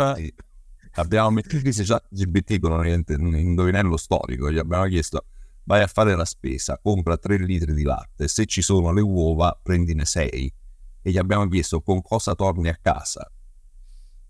Abbiamo 0.93 1.29
messo 1.29 1.55
in 1.55 1.71
già 1.71 2.01
GBT 2.09 2.59
con 2.59 2.71
un 2.71 3.35
indovinello 3.35 3.97
storico, 3.97 4.51
gli 4.51 4.57
abbiamo 4.57 4.85
chiesto 4.85 5.25
vai 5.67 5.81
a 5.81 5.87
fare 5.87 6.15
la 6.15 6.25
spesa, 6.25 6.79
compra 6.81 7.17
3 7.17 7.37
litri 7.39 7.73
di 7.73 7.83
latte, 7.83 8.29
se 8.29 8.45
ci 8.45 8.61
sono 8.61 8.93
le 8.93 9.01
uova 9.01 9.57
prendine 9.61 10.05
6 10.05 10.53
e 11.01 11.11
gli 11.11 11.17
abbiamo 11.17 11.47
chiesto 11.49 11.81
con 11.81 12.01
cosa 12.01 12.33
torni 12.35 12.69
a 12.69 12.79
casa, 12.81 13.29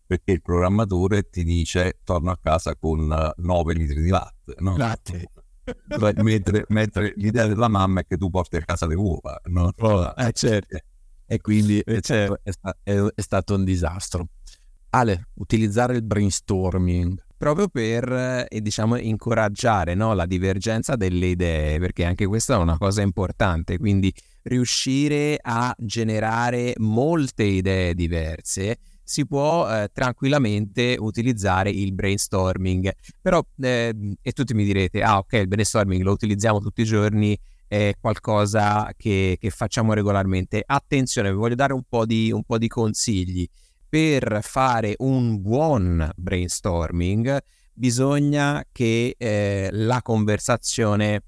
perché 0.06 0.32
il 0.32 0.42
programmatore 0.42 1.30
ti 1.30 1.44
dice 1.44 2.00
torno 2.04 2.32
a 2.32 2.40
casa 2.42 2.76
con 2.76 3.34
9 3.36 3.74
litri 3.74 4.02
di 4.02 4.10
latte. 4.10 4.56
No? 4.58 4.76
Latte. 4.78 5.30
mentre, 6.24 6.66
mentre, 6.70 7.14
l'idea 7.18 7.46
della 7.46 7.68
mamma 7.68 8.00
è 8.00 8.06
che 8.08 8.18
tu 8.18 8.32
porti 8.32 8.56
a 8.56 8.62
casa 8.62 8.88
le 8.88 8.96
uova. 8.96 9.40
No? 9.46 9.72
Oh, 9.78 10.14
eh, 10.18 10.32
certo. 10.32 10.78
E 11.28 11.40
quindi 11.40 11.80
eh, 11.82 12.02
certo. 12.02 12.40
È, 12.42 12.52
è, 12.82 13.00
è 13.14 13.22
stato 13.22 13.54
un 13.54 13.64
disastro. 13.64 14.30
Ale, 14.90 15.28
utilizzare 15.36 15.98
il 15.98 16.04
brainstorming 16.04 17.26
proprio 17.38 17.68
per 17.68 18.48
eh, 18.50 18.62
diciamo, 18.62 18.98
incoraggiare 18.98 19.94
no, 19.94 20.14
la 20.14 20.26
divergenza 20.26 20.96
delle 20.96 21.28
idee, 21.28 21.80
perché 21.80 22.04
anche 22.06 22.26
questa 22.26 22.56
è 22.56 22.58
una 22.58 22.78
cosa 22.78 23.02
importante, 23.02 23.78
quindi 23.78 24.14
riuscire 24.44 25.38
a 25.42 25.74
generare 25.78 26.74
molte 26.78 27.44
idee 27.44 27.94
diverse 27.94 28.78
si 29.08 29.26
può 29.26 29.70
eh, 29.70 29.90
tranquillamente 29.94 30.98
utilizzare 31.00 31.70
il 31.70 31.94
brainstorming. 31.94 32.92
Però, 33.22 33.42
eh, 33.62 33.94
e 34.22 34.32
tutti 34.34 34.54
mi 34.54 34.66
direte, 34.66 35.02
ah 35.02 35.20
ok, 35.20 35.32
il 35.34 35.48
brainstorming 35.48 36.04
lo 36.04 36.12
utilizziamo 36.12 36.60
tutti 36.60 36.82
i 36.82 36.86
giorni, 36.86 37.38
è 37.68 37.94
qualcosa 38.00 38.92
che, 38.98 39.38
che 39.40 39.50
facciamo 39.50 39.94
regolarmente. 39.94 40.62
Attenzione, 40.66 41.30
vi 41.32 41.38
voglio 41.38 41.56
dare 41.56 41.72
un 41.72 41.84
po' 41.88 42.06
di, 42.06 42.32
un 42.34 42.44
po 42.44 42.58
di 42.58 42.68
consigli. 42.68 43.48
Per 43.90 44.40
fare 44.42 44.96
un 44.98 45.42
buon 45.42 46.12
brainstorming 46.16 47.40
bisogna 47.74 48.66
che 48.72 49.16
eh, 49.18 49.70
la 49.72 50.02
conversazione 50.02 51.24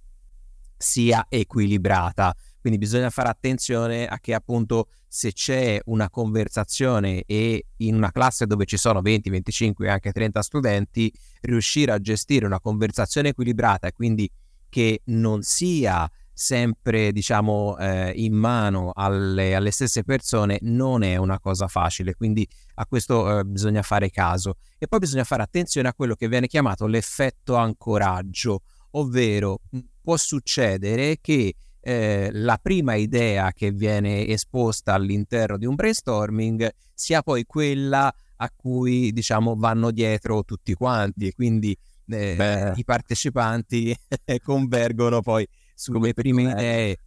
sia 0.76 1.26
equilibrata. 1.30 2.36
Quindi 2.60 2.80
bisogna 2.80 3.10
fare 3.10 3.30
attenzione 3.30 4.08
a 4.08 4.20
che 4.20 4.34
appunto 4.34 4.90
se 5.08 5.32
c'è 5.32 5.80
una 5.86 6.10
conversazione 6.10 7.24
e 7.26 7.68
in 7.78 7.96
una 7.96 8.12
classe 8.12 8.46
dove 8.46 8.66
ci 8.66 8.78
sono 8.78 9.02
20, 9.02 9.30
25 9.30 9.90
anche 9.90 10.12
30 10.12 10.42
studenti, 10.42 11.12
riuscire 11.42 11.92
a 11.94 12.00
gestire 12.00 12.46
una 12.46 12.60
conversazione 12.60 13.30
equilibrata 13.30 13.88
e 13.88 13.94
quindi 13.94 14.30
che 14.68 15.02
non 15.06 15.42
sia 15.44 16.10
sempre 16.40 17.12
diciamo 17.12 17.78
eh, 17.78 18.14
in 18.16 18.34
mano 18.34 18.92
alle, 18.96 19.56
alle, 19.56 19.72
stesse 19.72 20.06
persone 20.06 20.58
non 20.62 21.04
è 21.04 21.18
una 21.18 21.38
cosa 21.38 21.68
facile 21.68 22.14
quindi 22.14 22.48
a 22.76 22.86
questo 22.86 23.40
eh, 23.40 23.44
bisogna 23.44 23.82
fare 23.82 24.10
caso. 24.10 24.56
E 24.78 24.88
poi 24.88 25.00
bisogna 25.00 25.26
fare 25.26 25.44
attenzione 25.44 25.90
a 25.90 25.94
quello 25.94 26.16
che 26.16 26.30
viene 26.30 26.48
chiamato 26.48 26.88
l'effetto 26.88 27.56
ancoraggio 27.56 28.62
ovvero 28.92 29.60
può 30.02 30.16
succedere 30.16 31.18
che 31.20 31.56
eh, 31.82 32.30
la 32.32 32.58
prima 32.58 32.94
idea 32.96 33.52
che 33.52 33.72
viene 33.72 34.26
esposta 34.28 34.94
all'interno 34.94 35.58
di 35.58 35.66
un 35.66 35.76
brainstorming 35.76 36.70
sia 36.94 37.22
poi 37.22 37.44
quella 37.46 38.14
a 38.38 38.52
cui 38.56 39.12
diciamo 39.12 39.56
vanno 39.58 39.92
dietro 39.92 40.46
tutti 40.46 40.74
quanti 40.74 41.28
e 41.28 41.34
quindi 41.34 41.78
eh, 42.08 42.72
i 42.76 42.84
partecipanti 42.86 43.94
convergono 44.42 45.22
poi 45.22 45.46
sulle 45.80 46.14
prime 46.14 46.52
idee 46.52 46.98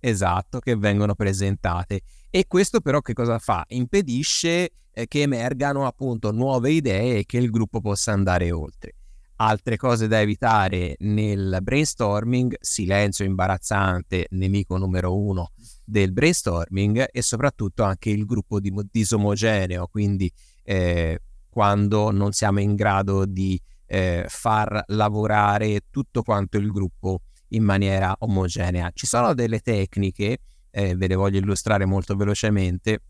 esatto 0.00 0.58
che 0.58 0.74
vengono 0.74 1.14
presentate 1.14 2.00
e 2.28 2.46
questo 2.48 2.80
però 2.80 3.00
che 3.00 3.12
cosa 3.12 3.38
fa? 3.38 3.64
Impedisce 3.68 4.70
eh, 4.90 5.06
che 5.06 5.22
emergano 5.22 5.86
appunto 5.86 6.32
nuove 6.32 6.72
idee 6.72 7.18
e 7.18 7.24
che 7.24 7.38
il 7.38 7.50
gruppo 7.50 7.80
possa 7.80 8.12
andare 8.12 8.50
oltre. 8.50 8.94
Altre 9.36 9.76
cose 9.76 10.08
da 10.08 10.20
evitare 10.20 10.96
nel 11.00 11.58
brainstorming, 11.62 12.56
silenzio 12.58 13.24
imbarazzante, 13.24 14.26
nemico 14.30 14.76
numero 14.76 15.16
uno 15.16 15.52
del 15.84 16.12
brainstorming 16.12 17.06
e 17.12 17.22
soprattutto 17.22 17.84
anche 17.84 18.10
il 18.10 18.24
gruppo 18.24 18.58
di, 18.58 18.72
disomogeneo, 18.90 19.86
quindi 19.86 20.30
eh, 20.64 21.20
quando 21.48 22.10
non 22.10 22.32
siamo 22.32 22.60
in 22.60 22.74
grado 22.74 23.24
di 23.24 23.60
eh, 23.86 24.24
far 24.28 24.82
lavorare 24.88 25.84
tutto 25.90 26.22
quanto 26.22 26.56
il 26.58 26.70
gruppo 26.72 27.20
in 27.48 27.62
maniera 27.62 28.14
omogenea. 28.20 28.90
Ci 28.92 29.06
sono 29.06 29.34
delle 29.34 29.60
tecniche, 29.60 30.38
eh, 30.70 30.94
ve 30.94 31.06
le 31.06 31.14
voglio 31.14 31.38
illustrare 31.38 31.84
molto 31.84 32.16
velocemente, 32.16 33.00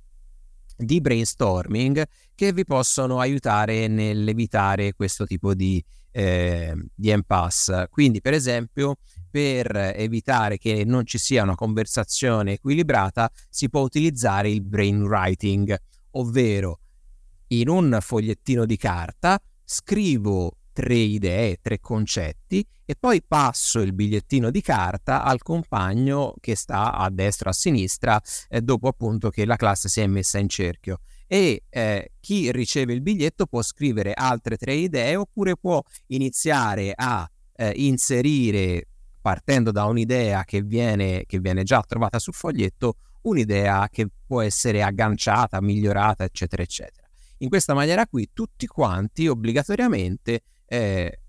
di 0.77 1.01
brainstorming 1.01 2.05
che 2.35 2.53
vi 2.53 2.65
possono 2.65 3.19
aiutare 3.19 3.89
nell'evitare 3.89 4.93
questo 4.93 5.25
tipo 5.25 5.55
di 5.55 5.83
eh, 6.17 6.75
di 6.95 7.11
impasse. 7.11 7.89
Quindi, 7.91 8.23
per 8.23 8.33
esempio, 8.33 8.97
per 9.31 9.77
evitare 9.95 10.57
che 10.57 10.83
non 10.87 11.05
ci 11.05 11.19
sia 11.19 11.43
una 11.43 11.55
conversazione 11.55 12.53
equilibrata, 12.53 13.31
si 13.51 13.69
può 13.69 13.83
utilizzare 13.83 14.49
il 14.51 14.63
brainwriting, 14.63 15.77
ovvero 16.13 16.81
in 17.49 17.69
un 17.69 17.99
fogliettino 18.01 18.65
di 18.65 18.79
carta 18.79 19.39
scrivo 19.63 20.57
tre 20.77 20.95
idee, 20.95 21.57
tre 21.63 21.81
concetti 21.81 22.63
e 22.85 22.97
poi 23.01 23.23
passo 23.27 23.81
il 23.81 23.95
bigliettino 23.95 24.51
di 24.51 24.61
carta 24.61 25.23
al 25.23 25.41
compagno 25.41 26.35
che 26.39 26.55
sta 26.55 26.93
a 26.93 27.09
destra 27.09 27.49
o 27.49 27.53
a 27.53 27.55
sinistra 27.55 28.21
eh, 28.51 28.61
dopo 28.61 28.87
appunto 28.87 29.31
che 29.31 29.47
la 29.47 29.57
classe 29.57 29.89
si 29.89 30.03
è 30.03 30.07
messa 30.07 30.37
in 30.37 30.51
cerchio 30.51 30.99
e 31.27 31.63
eh, 31.71 32.13
chi 32.21 32.53
riceve 32.53 32.93
il 32.93 33.01
biglietto 33.01 33.47
può 33.47 33.63
scrivere 33.63 34.13
altre 34.13 34.59
tre 34.59 34.75
idee 34.75 35.17
oppure 35.17 35.57
può 35.57 35.81
iniziare 36.09 36.93
a 36.95 37.27
eh, 37.55 37.73
inserire 37.77 38.87
partendo 39.19 39.71
da 39.71 39.87
un'idea 39.87 40.45
che 40.45 40.61
viene, 40.61 41.25
che 41.25 41.41
viene 41.41 41.63
già 41.63 41.81
trovata 41.81 42.19
sul 42.19 42.35
foglietto 42.35 42.97
un'idea 43.23 43.89
che 43.91 44.09
può 44.27 44.43
essere 44.43 44.83
agganciata, 44.83 45.59
migliorata, 45.63 46.23
eccetera, 46.23 46.63
eccetera. 46.63 47.07
In 47.39 47.49
questa 47.49 47.73
maniera 47.73 48.07
qui 48.07 48.29
tutti 48.35 48.67
quanti 48.67 49.27
obbligatoriamente 49.27 50.43
eh, 50.67 51.21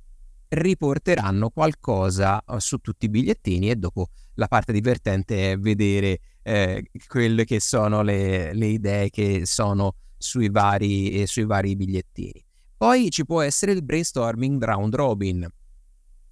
riporteranno 0.49 1.49
qualcosa 1.49 2.43
eh, 2.43 2.59
su 2.59 2.77
tutti 2.77 3.05
i 3.05 3.09
bigliettini 3.09 3.69
e 3.69 3.75
dopo 3.75 4.09
la 4.35 4.47
parte 4.47 4.71
divertente 4.71 5.51
è 5.51 5.57
vedere 5.57 6.19
eh, 6.43 6.89
quelle 7.07 7.43
che 7.43 7.59
sono 7.59 8.01
le, 8.01 8.53
le, 8.53 8.67
idee 8.67 9.09
che 9.09 9.45
sono 9.45 9.95
sui 10.17 10.49
vari, 10.49 11.21
eh, 11.21 11.27
sui 11.27 11.45
vari 11.45 11.75
bigliettini. 11.75 12.43
Poi 12.77 13.09
ci 13.09 13.25
può 13.25 13.41
essere 13.41 13.71
il 13.71 13.83
brainstorming 13.83 14.63
round 14.63 14.95
robin, 14.95 15.47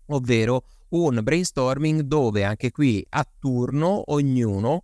ovvero 0.08 0.64
un 0.90 1.20
brainstorming 1.22 2.02
dove 2.02 2.44
anche 2.44 2.72
qui 2.72 3.06
a 3.10 3.28
turno 3.40 4.04
ognuno 4.14 4.84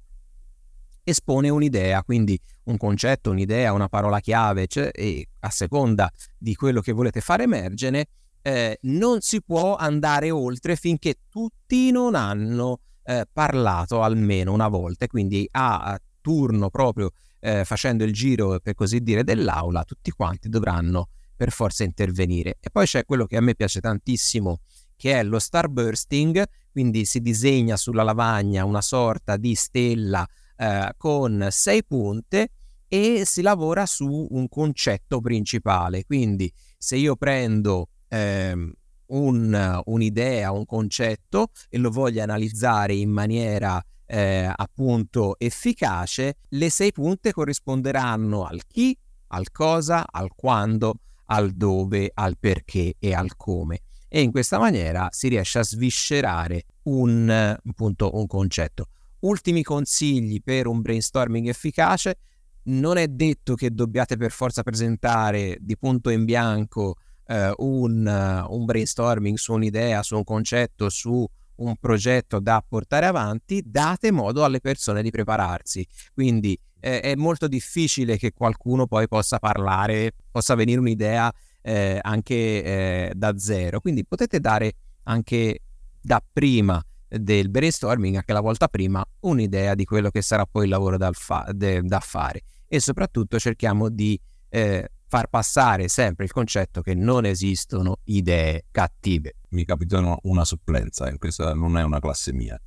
espone 1.04 1.50
un'idea, 1.50 2.04
quindi 2.04 2.40
un 2.72 2.78
concetto, 2.78 3.30
un'idea, 3.30 3.74
una 3.74 3.88
parola 3.88 4.20
chiave, 4.20 4.68
cioè, 4.68 4.90
e 4.94 5.28
a 5.40 5.50
seconda 5.50 6.12
di 6.38 6.56
quello 6.56 6.82
che 6.82 6.92
volete 6.92 7.22
far 7.22 7.42
emergere, 7.42 8.08
eh, 8.42 8.78
non 8.84 9.22
si 9.22 9.42
può 9.42 9.76
andare 9.76 10.32
oltre 10.32 10.76
finché 10.76 11.16
tutti 11.30 11.92
non 11.92 12.16
hanno 12.16 12.80
eh, 13.04 13.26
parlato 13.32 14.02
almeno 14.02 14.54
una 14.54 14.68
volta, 14.68 15.08
quindi 15.08 15.48
a, 15.52 16.00
turno 16.22 16.70
proprio 16.70 17.10
eh, 17.40 17.66
facendo 17.66 18.04
il 18.04 18.14
giro 18.14 18.60
per 18.60 18.76
così 18.76 19.02
dire 19.02 19.24
dell'aula, 19.24 19.84
tutti 19.84 20.12
quanti 20.12 20.50
dovranno 20.50 21.10
per 21.36 21.52
forza 21.52 21.84
intervenire. 21.84 22.58
E 22.60 22.70
poi 22.70 22.86
c'è 22.86 23.06
quello 23.06 23.26
che 23.26 23.38
a 23.38 23.42
me 23.42 23.56
piace 23.56 23.80
tantissimo, 23.80 24.60
che 24.96 25.20
è 25.20 25.24
lo 25.24 25.40
starbursting, 25.40 26.44
quindi 26.72 27.06
si 27.06 27.20
disegna 27.20 27.76
sulla 27.76 28.04
lavagna 28.04 28.64
una 28.64 28.82
sorta 28.82 29.38
di 29.38 29.56
stella 29.56 30.26
eh, 30.56 30.94
con 30.96 31.48
sei 31.50 31.84
punte 31.84 32.50
e 32.94 33.24
si 33.24 33.42
lavora 33.42 33.86
su 33.86 34.28
un 34.32 34.50
concetto 34.50 35.22
principale. 35.22 36.04
Quindi 36.04 36.52
se 36.78 36.98
io 36.98 37.16
prendo 37.16 37.88
ehm, 38.10 38.70
un, 39.08 39.82
un'idea, 39.86 40.52
un 40.52 40.66
concetto 40.66 41.52
e 41.70 41.78
lo 41.78 41.90
voglio 41.90 42.22
analizzare 42.22 42.94
in 42.94 43.10
maniera 43.10 43.82
eh, 44.06 44.52
appunto 44.54 45.40
efficace, 45.40 46.40
le 46.50 46.70
sei 46.70 46.92
punte 46.92 47.32
corrisponderanno 47.32 48.44
al 48.44 48.64
chi, 48.68 48.98
al 49.28 49.52
cosa, 49.52 50.06
al 50.06 50.36
quando, 50.36 50.96
al 51.28 51.52
dove, 51.52 52.12
al 52.14 52.38
perché 52.38 52.96
e 53.00 53.14
al 53.14 53.38
come. 53.38 53.84
E 54.10 54.20
in 54.20 54.32
questa 54.32 54.60
maniera 54.60 55.08
si 55.12 55.30
riesce 55.30 55.60
a 55.60 55.64
sviscerare 55.64 56.66
un, 56.84 57.30
appunto, 57.30 58.18
un 58.18 58.28
concetto. 58.28 58.88
Ultimi 59.20 59.64
consigli 59.64 60.42
per 60.44 60.68
un 60.68 60.82
brainstorming 60.82 61.48
efficace. 61.48 62.18
Non 62.64 62.98
è 62.98 63.08
detto 63.08 63.56
che 63.56 63.72
dobbiate 63.72 64.18
per 64.18 64.32
forza 64.32 64.62
presentare 64.62 65.58
di 65.60 65.78
punto 65.78 66.10
in 66.10 66.26
bianco 66.26 66.96
eh, 67.26 67.54
un, 67.58 68.06
uh, 68.06 68.54
un 68.54 68.66
brainstorming 68.66 69.38
su 69.38 69.54
un'idea, 69.54 70.04
su 70.04 70.16
un 70.16 70.24
concetto, 70.24 70.90
su 70.90 71.28
un 71.56 71.76
progetto 71.78 72.40
da 72.40 72.64
portare 72.68 73.06
avanti, 73.06 73.64
date 73.66 74.12
modo 74.12 74.44
alle 74.44 74.60
persone 74.60 75.02
di 75.02 75.10
prepararsi. 75.10 75.86
Quindi 76.14 76.58
eh, 76.80 77.00
è 77.02 77.16
molto 77.16 77.48
difficile 77.48 78.18
che 78.18 78.32
qualcuno 78.34 78.88
poi 78.88 79.08
possa 79.08 79.40
parlare, 79.40 80.12
possa 80.30 80.56
venire 80.56 80.80
un'idea 80.80 81.32
eh, 81.62 82.00
anche 82.02 82.36
eh, 82.36 83.12
da 83.16 83.38
zero. 83.38 83.80
Quindi 83.80 84.06
potete 84.06 84.40
dare 84.40 84.74
anche 85.04 85.62
da 86.02 86.22
prima 86.32 86.84
del 87.08 87.50
brainstorming, 87.50 88.16
anche 88.16 88.34
la 88.34 88.40
volta 88.40 88.68
prima, 88.68 89.04
un'idea 89.22 89.76
di 89.76 89.86
quello 89.86 90.10
che 90.10 90.22
sarà 90.22 90.46
poi 90.46 90.64
il 90.64 90.70
lavoro 90.70 90.98
fa- 91.12 91.48
de- 91.52 91.82
da 91.84 92.00
fare. 92.00 92.42
E 92.74 92.80
soprattutto 92.80 93.38
cerchiamo 93.38 93.90
di 93.90 94.18
eh, 94.48 94.92
far 95.06 95.28
passare 95.28 95.90
sempre 95.90 96.24
il 96.24 96.32
concetto 96.32 96.82
che 96.82 96.96
non 96.96 97.26
esistono 97.26 97.98
idee 98.06 98.68
cattive. 98.72 99.34
Mi 99.50 99.66
capitò 99.66 100.18
una 100.22 100.46
supplenza, 100.46 101.10
in 101.10 101.18
questa 101.18 101.54
non 101.54 101.78
è 101.78 101.84
una 101.84 102.00
classe 102.00 102.32
mia. 102.32 102.58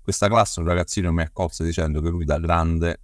Questa 0.00 0.28
classe 0.28 0.60
un 0.60 0.66
ragazzino 0.66 1.12
mi 1.12 1.20
accolse 1.20 1.62
dicendo 1.62 2.00
che 2.00 2.08
lui 2.08 2.24
da 2.24 2.38
grande 2.38 3.02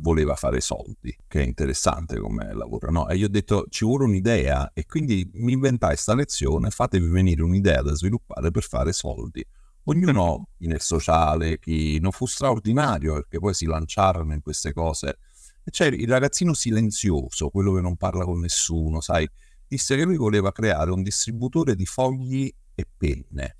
voleva 0.00 0.34
fare 0.34 0.60
soldi, 0.60 1.16
che 1.26 1.40
è 1.40 1.46
interessante 1.46 2.18
come 2.18 2.52
lavoro, 2.52 2.90
no? 2.90 3.08
E 3.08 3.16
gli 3.16 3.24
ho 3.24 3.28
detto 3.30 3.64
ci 3.70 3.86
vuole 3.86 4.04
un'idea 4.04 4.72
e 4.74 4.84
quindi 4.84 5.26
mi 5.36 5.52
inventai 5.52 5.92
questa 5.92 6.14
lezione, 6.14 6.68
fatevi 6.68 7.08
venire 7.08 7.42
un'idea 7.42 7.80
da 7.80 7.94
sviluppare 7.94 8.50
per 8.50 8.64
fare 8.64 8.92
soldi. 8.92 9.42
Ognuno 9.84 10.50
nel 10.58 10.82
sociale, 10.82 11.58
chi 11.58 11.98
non 12.00 12.10
fu 12.12 12.26
straordinario 12.26 13.14
perché 13.14 13.38
poi 13.38 13.54
si 13.54 13.64
lanciarono 13.64 14.34
in 14.34 14.42
queste 14.42 14.74
cose 14.74 15.20
C'è 15.68 15.86
il 15.86 16.08
ragazzino 16.08 16.54
silenzioso, 16.54 17.50
quello 17.50 17.74
che 17.74 17.80
non 17.80 17.96
parla 17.96 18.24
con 18.24 18.40
nessuno, 18.40 19.00
sai, 19.00 19.28
disse 19.66 19.96
che 19.96 20.04
lui 20.04 20.16
voleva 20.16 20.52
creare 20.52 20.92
un 20.92 21.02
distributore 21.02 21.74
di 21.74 21.86
fogli 21.86 22.52
e 22.74 22.86
penne. 22.96 23.56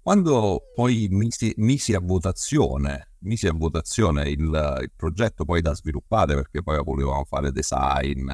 Quando 0.00 0.70
poi 0.74 1.06
misi, 1.10 1.52
misi 1.58 1.94
a 1.94 2.00
votazione, 2.00 3.12
misi 3.18 3.46
a 3.46 3.52
votazione 3.52 4.28
il, 4.30 4.40
il, 4.40 4.90
progetto 4.96 5.44
poi 5.44 5.60
da 5.60 5.74
sviluppare, 5.74 6.34
perché 6.34 6.62
poi 6.62 6.82
volevamo 6.82 7.24
fare 7.24 7.52
design, 7.52 8.28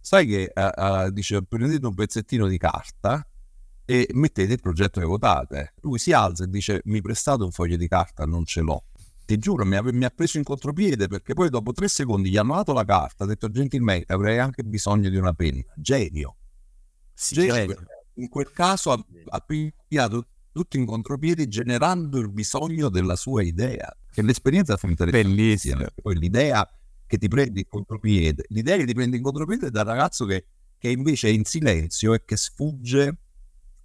sai 0.00 0.26
che 0.26 0.52
uh, 0.52 0.82
uh, 0.82 1.10
dice 1.10 1.44
prendete 1.44 1.86
un 1.86 1.94
pezzettino 1.94 2.48
di 2.48 2.58
carta 2.58 3.24
e 3.84 4.08
mettete 4.14 4.54
il 4.54 4.60
progetto 4.60 4.98
che 4.98 5.06
votate. 5.06 5.74
Lui 5.82 5.98
si 5.98 6.12
alza 6.12 6.44
e 6.44 6.48
dice 6.48 6.80
mi 6.86 7.00
prestate 7.00 7.44
un 7.44 7.52
foglio 7.52 7.76
di 7.76 7.86
carta, 7.86 8.24
non 8.24 8.44
ce 8.44 8.60
l'ho. 8.60 8.84
Ti 9.30 9.38
giuro, 9.38 9.64
mi 9.64 9.76
ha, 9.76 9.82
mi 9.84 10.04
ha 10.04 10.10
preso 10.10 10.38
in 10.38 10.42
contropiede 10.42 11.06
perché 11.06 11.34
poi 11.34 11.50
dopo 11.50 11.70
tre 11.70 11.86
secondi 11.86 12.30
gli 12.30 12.36
hanno 12.36 12.56
dato 12.56 12.72
la 12.72 12.84
carta, 12.84 13.22
ha 13.22 13.26
detto 13.28 13.48
gentilmente 13.48 14.12
avrei 14.12 14.40
anche 14.40 14.64
bisogno 14.64 15.08
di 15.08 15.14
una 15.14 15.32
penna. 15.34 15.62
Genio. 15.76 16.34
Sì, 17.14 17.34
genio. 17.34 17.76
In 18.14 18.28
quel 18.28 18.50
caso 18.50 18.90
ha, 18.90 19.00
ha 19.28 19.38
pigliato 19.38 20.26
tutto 20.50 20.76
in 20.78 20.84
contropiede 20.84 21.46
generando 21.46 22.18
il 22.18 22.28
bisogno 22.28 22.88
della 22.88 23.14
sua 23.14 23.44
idea. 23.44 23.96
Che 24.10 24.20
l'esperienza 24.22 24.76
fu 24.76 24.88
interessante. 24.88 25.28
Bellissima. 25.28 25.86
Poi 25.94 26.18
l'idea 26.18 26.68
che 27.06 27.16
ti 27.16 27.28
prendi 27.28 27.60
in 27.60 27.68
contropiede, 27.68 28.46
l'idea 28.48 28.78
che 28.78 28.84
ti 28.84 28.94
prendi 28.94 29.18
in 29.18 29.22
contropiede 29.22 29.68
è 29.68 29.70
dal 29.70 29.86
ragazzo 29.86 30.24
che, 30.24 30.46
che 30.76 30.88
invece 30.90 31.28
è 31.28 31.30
in 31.30 31.44
silenzio 31.44 32.14
e 32.14 32.24
che 32.24 32.36
sfugge 32.36 33.16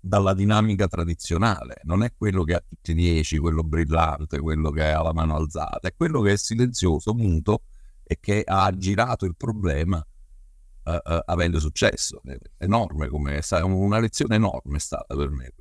dalla 0.08 0.36
dinamica 0.36 0.88
tradizionale, 0.88 1.80
non 1.84 2.04
è 2.04 2.14
quello 2.16 2.44
che 2.44 2.54
ha 2.54 2.64
tutti 2.68 2.92
i 2.92 2.94
dieci, 2.94 3.40
quello 3.40 3.64
brillante, 3.64 4.40
quello 4.40 4.70
che 4.70 4.92
ha 4.92 5.02
la 5.02 5.14
mano 5.14 5.36
alzata, 5.36 5.88
è 5.88 5.96
quello 5.96 6.22
che 6.22 6.34
è 6.34 6.38
silenzioso, 6.38 7.16
muto 7.16 7.64
e 8.04 8.20
che 8.20 8.44
ha 8.46 8.72
girato 8.78 9.26
il 9.26 9.36
problema 9.36 9.98
uh, 9.98 10.92
uh, 10.92 11.20
avendo 11.26 11.60
successo. 11.60 12.22
È 12.24 12.38
enorme 12.60 13.08
come 13.08 13.40
è 13.40 13.62
una 13.62 13.98
lezione 13.98 14.36
enorme 14.36 14.78
è 14.78 14.80
stata 14.80 15.16
per 15.16 15.32
me. 15.32 15.52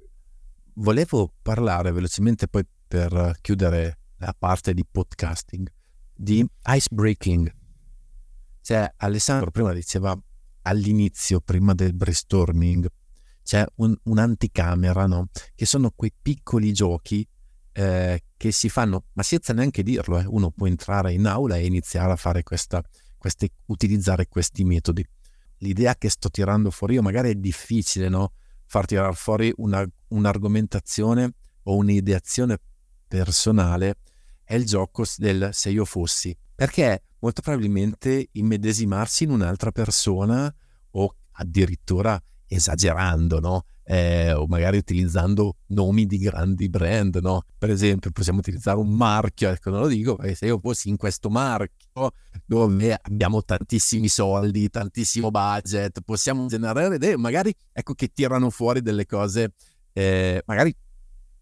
Volevo 0.74 1.32
parlare 1.40 1.90
velocemente 1.90 2.46
poi 2.46 2.66
per 2.86 3.38
chiudere 3.40 3.98
la 4.18 4.34
parte 4.38 4.74
di 4.74 4.84
podcasting 4.84 5.72
di 6.14 6.46
icebreaking. 6.66 7.50
Cioè, 8.60 8.92
Alessandro 8.98 9.50
prima 9.50 9.72
diceva 9.72 10.14
all'inizio, 10.62 11.40
prima 11.40 11.72
del 11.72 11.94
brainstorming, 11.94 12.86
c'è 13.44 13.64
un, 13.76 13.94
un'anticamera, 14.04 15.06
no? 15.06 15.28
Che 15.54 15.66
sono 15.66 15.92
quei 15.94 16.12
piccoli 16.20 16.72
giochi 16.72 17.26
eh, 17.72 18.24
che 18.36 18.52
si 18.52 18.68
fanno, 18.68 19.04
ma 19.12 19.22
senza 19.22 19.52
neanche 19.52 19.82
dirlo, 19.82 20.18
eh. 20.18 20.24
uno 20.26 20.50
può 20.50 20.66
entrare 20.66 21.12
in 21.12 21.26
aula 21.26 21.56
e 21.56 21.66
iniziare 21.66 22.10
a 22.10 22.16
fare 22.16 22.42
questa, 22.42 22.82
queste, 23.18 23.50
utilizzare 23.66 24.28
questi 24.28 24.64
metodi. 24.64 25.06
L'idea 25.58 25.94
che 25.94 26.08
sto 26.08 26.30
tirando 26.30 26.70
fuori 26.70 26.94
io 26.94 27.02
magari 27.02 27.30
è 27.30 27.34
difficile, 27.34 28.08
no? 28.08 28.32
Far 28.66 28.86
tirare 28.86 29.12
fuori 29.12 29.52
una, 29.56 29.86
un'argomentazione 30.08 31.34
o 31.64 31.76
un'ideazione 31.76 32.58
personale 33.06 33.96
è 34.42 34.54
il 34.54 34.64
gioco 34.64 35.04
del 35.16 35.50
se 35.52 35.70
io 35.70 35.84
fossi, 35.84 36.36
perché 36.54 37.04
molto 37.18 37.42
probabilmente 37.42 38.28
immedesimarsi 38.32 39.24
in 39.24 39.30
un'altra 39.30 39.70
persona 39.70 40.52
o 40.92 41.16
addirittura 41.32 42.20
esagerando, 42.46 43.40
no? 43.40 43.64
Eh, 43.86 44.32
o 44.32 44.46
magari 44.46 44.78
utilizzando 44.78 45.56
nomi 45.68 46.06
di 46.06 46.18
grandi 46.18 46.68
brand, 46.68 47.16
no? 47.16 47.42
Per 47.58 47.70
esempio, 47.70 48.10
possiamo 48.10 48.38
utilizzare 48.38 48.78
un 48.78 48.90
marchio, 48.90 49.50
ecco, 49.50 49.70
non 49.70 49.80
lo 49.80 49.86
dico, 49.88 50.16
perché 50.16 50.34
se 50.34 50.46
io 50.46 50.58
fossi 50.58 50.88
in 50.88 50.96
questo 50.96 51.28
marchio 51.28 52.12
dove 52.46 52.98
abbiamo 53.00 53.42
tantissimi 53.42 54.08
soldi, 54.08 54.70
tantissimo 54.70 55.30
budget, 55.30 56.00
possiamo 56.02 56.46
generare 56.46 56.94
idee, 56.94 57.16
magari, 57.16 57.54
ecco, 57.72 57.94
che 57.94 58.08
tirano 58.12 58.50
fuori 58.50 58.80
delle 58.80 59.06
cose, 59.06 59.52
eh, 59.92 60.42
magari 60.46 60.74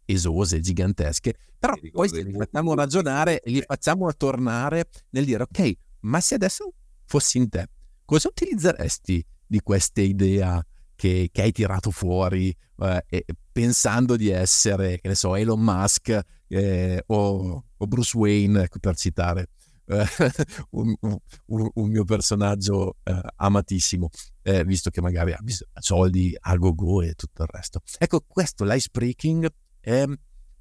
esose, 0.04 0.60
gigantesche, 0.60 1.34
però 1.58 1.74
poi 1.92 2.08
se 2.08 2.22
li 2.22 2.32
facciamo 2.32 2.74
ragionare, 2.74 3.40
li 3.44 3.62
facciamo 3.64 4.12
tornare 4.16 4.88
nel 5.10 5.24
dire, 5.24 5.44
ok, 5.44 5.72
ma 6.00 6.20
se 6.20 6.34
adesso 6.34 6.72
fossi 7.04 7.38
in 7.38 7.48
te, 7.48 7.68
cosa 8.04 8.28
utilizzeresti 8.28 9.24
di 9.46 9.60
questa 9.60 10.00
idea 10.00 10.64
che, 11.02 11.30
che 11.32 11.42
hai 11.42 11.50
tirato 11.50 11.90
fuori 11.90 12.56
eh, 12.78 13.24
pensando 13.50 14.14
di 14.14 14.28
essere, 14.28 15.00
che 15.00 15.08
ne 15.08 15.16
so, 15.16 15.34
Elon 15.34 15.60
Musk 15.60 16.16
eh, 16.46 17.02
o, 17.04 17.64
o, 17.76 17.86
Bruce 17.88 18.16
Wayne, 18.16 18.62
ecco, 18.62 18.78
per 18.78 18.94
citare 18.94 19.48
eh, 19.86 20.04
un, 20.70 20.94
un, 21.00 21.70
un, 21.74 21.90
mio 21.90 22.04
personaggio 22.04 22.98
eh, 23.02 23.20
amatissimo, 23.34 24.10
eh, 24.42 24.64
visto 24.64 24.90
che 24.90 25.00
magari 25.00 25.32
ha 25.32 25.40
soldi 25.80 26.36
a 26.38 26.54
go-go 26.54 27.02
e 27.02 27.14
tutto 27.14 27.42
il 27.42 27.48
resto. 27.50 27.80
Ecco, 27.98 28.22
questo, 28.24 28.62
l'ice 28.62 28.90
breaking, 28.92 29.52
è 29.80 30.04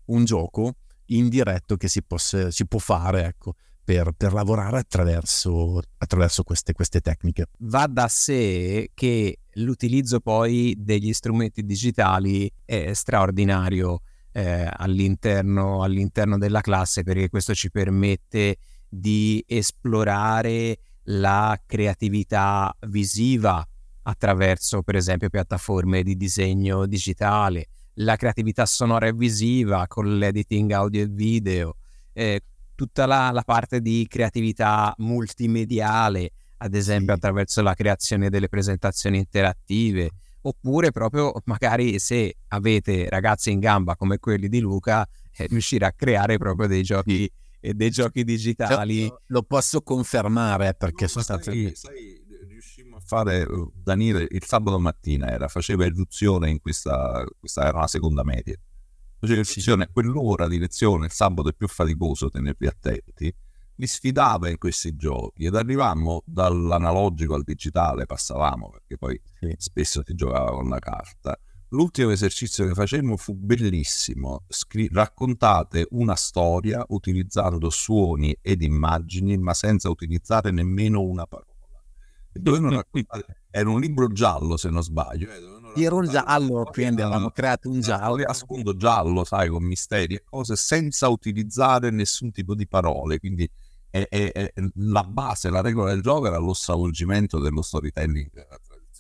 un 0.06 0.26
gioco 0.26 0.78
indiretto 1.06 1.78
che 1.78 1.88
si, 1.88 2.02
possa, 2.02 2.50
si 2.50 2.66
può 2.66 2.80
fare, 2.80 3.26
ecco, 3.26 3.54
per, 3.92 4.12
per, 4.16 4.32
lavorare 4.32 4.78
attraverso, 4.78 5.82
attraverso 5.98 6.44
queste, 6.44 6.72
queste, 6.72 7.02
tecniche. 7.02 7.48
Va 7.60 7.88
da 7.88 8.08
sé 8.08 8.92
che 8.94 9.40
l'utilizzo 9.56 10.22
poi 10.22 10.74
degli 10.78 11.12
strumenti 11.12 11.66
digitali 11.66 12.50
è 12.64 12.94
straordinario 12.94 14.02
eh, 14.32 14.70
all'interno, 14.72 15.84
all'interno 15.84 16.38
della 16.38 16.62
classe 16.62 17.04
perché 17.04 17.28
questo 17.28 17.54
ci 17.54 17.70
permette 17.70 18.58
di 18.88 19.44
esplorare 19.46 20.78
la 21.06 21.60
creatività 21.66 22.74
visiva 22.88 23.66
attraverso 24.04 24.84
per 24.84 24.96
esempio 24.96 25.30
piattaforme 25.30 26.02
di 26.02 26.16
disegno 26.16 26.86
digitale, 26.86 27.68
la 27.96 28.16
creatività 28.16 28.66
sonora 28.66 29.08
e 29.08 29.14
visiva 29.14 29.86
con 29.88 30.18
l'editing 30.18 30.72
audio 30.72 31.02
e 31.02 31.08
video, 31.08 31.76
eh, 32.14 32.42
tutta 32.82 33.06
la, 33.06 33.30
la, 33.30 33.44
parte 33.44 33.80
di 33.80 34.08
creatività 34.10 34.92
multimediale 34.98 36.32
ad 36.58 36.74
esempio 36.74 37.14
sì. 37.14 37.20
attraverso 37.20 37.62
la 37.62 37.76
creazione 37.76 38.32
delle 38.32 38.50
presentazioni 38.50 39.20
interattive, 39.20 40.10
oppure 40.42 40.90
proprio 40.92 41.32
magari 41.46 42.00
se 42.00 42.38
avete 42.48 43.08
ragazzi 43.08 43.52
in 43.52 43.60
gamba 43.60 43.96
come 43.96 44.18
quelli 44.18 44.48
di 44.50 44.60
Luca, 44.60 45.08
eh, 45.32 45.46
riuscire 45.46 45.86
a 45.86 45.92
creare 45.92 46.38
proprio 46.40 46.68
dei 46.68 46.82
giochi, 46.82 47.32
eh, 47.60 47.74
dei 47.76 47.92
giochi 47.92 48.24
digitali. 48.24 49.08
Cioè, 49.08 49.18
lo 49.28 49.44
posso 49.44 49.82
confermare 49.82 50.74
perché 50.74 51.04
no, 51.04 51.10
sono 51.10 51.24
stato... 51.24 51.44
Sai, 51.44 51.72
sai, 51.76 52.20
riuscimmo 52.48 52.98
a 52.98 53.02
fare, 53.04 53.44
uh, 53.44 53.72
Daniele, 53.76 54.28
il 54.28 54.44
sabato 54.44 54.80
mattina 54.80 55.30
era, 55.30 55.48
faceva 55.48 55.86
irruzione 55.86 56.50
in 56.50 56.60
questa, 56.60 57.24
questa 57.40 57.68
era 57.68 57.80
la 57.80 57.88
seconda 57.88 58.24
media. 58.24 58.56
Irruzione, 59.22 59.86
sì. 59.86 59.92
quell'ora 59.92 60.48
di 60.48 60.58
lezione, 60.58 61.06
il 61.06 61.12
sabato 61.12 61.50
è 61.50 61.54
più 61.54 61.68
faticoso 61.68 62.30
tenerli 62.30 62.68
attenti 62.68 63.34
li 63.82 63.88
sfidava 63.88 64.48
in 64.48 64.60
questi 64.60 64.96
giochi 64.96 65.46
ed 65.46 65.56
arrivavamo 65.56 66.22
dall'analogico 66.26 67.34
al 67.34 67.44
digitale, 67.44 68.06
passavamo 68.06 68.70
perché 68.70 68.98
poi 68.98 69.20
sì. 69.40 69.56
spesso 69.58 70.04
si 70.06 70.14
giocava 70.14 70.52
con 70.52 70.70
la 70.70 70.78
carta. 70.78 71.36
L'ultimo 71.70 72.12
esercizio 72.12 72.68
che 72.68 72.74
facemmo 72.74 73.18
fu 73.18 73.34
bellissimo. 73.34 74.44
Scri- 74.50 74.90
raccontate 74.92 75.88
una 75.92 76.16
storia 76.16 76.84
utilizzando 76.90 77.70
suoni 77.70 78.38
ed 78.42 78.62
immagini, 78.62 79.38
ma 79.38 79.54
senza 79.54 79.90
utilizzare 79.90 80.52
nemmeno 80.52 81.02
una 81.02 81.26
parola. 81.26 81.51
Era 83.54 83.70
un 83.70 83.82
libro 83.82 84.08
giallo, 84.08 84.56
se 84.56 84.70
non 84.70 84.82
sbaglio. 84.82 85.30
Eh, 85.30 85.84
Era 85.84 85.96
un 85.96 86.08
giallo, 86.08 86.64
quindi 86.72 87.02
avevamo 87.02 87.32
creato 87.32 87.70
un 87.70 87.82
giallo. 87.82 88.24
A 88.24 88.34
sfondo 88.34 88.76
giallo, 88.76 89.24
sai, 89.26 89.50
con 89.50 89.64
misteri 89.64 90.16
e 90.16 90.24
cose, 90.24 90.56
senza 90.56 91.10
utilizzare 91.10 91.90
nessun 91.90 92.32
tipo 92.32 92.56
di 92.56 92.68
parole. 92.68 93.20
Quindi 93.20 93.50
è, 93.90 94.08
è, 94.08 94.32
è, 94.32 94.54
la 94.76 95.04
base, 95.04 95.50
la 95.50 95.62
regola 95.62 95.92
del 95.92 96.02
gioco 96.02 96.28
era 96.28 96.38
lo 96.38 96.54
stravolgimento 96.54 97.40
dello 97.40 97.62
storytelling 97.62 98.30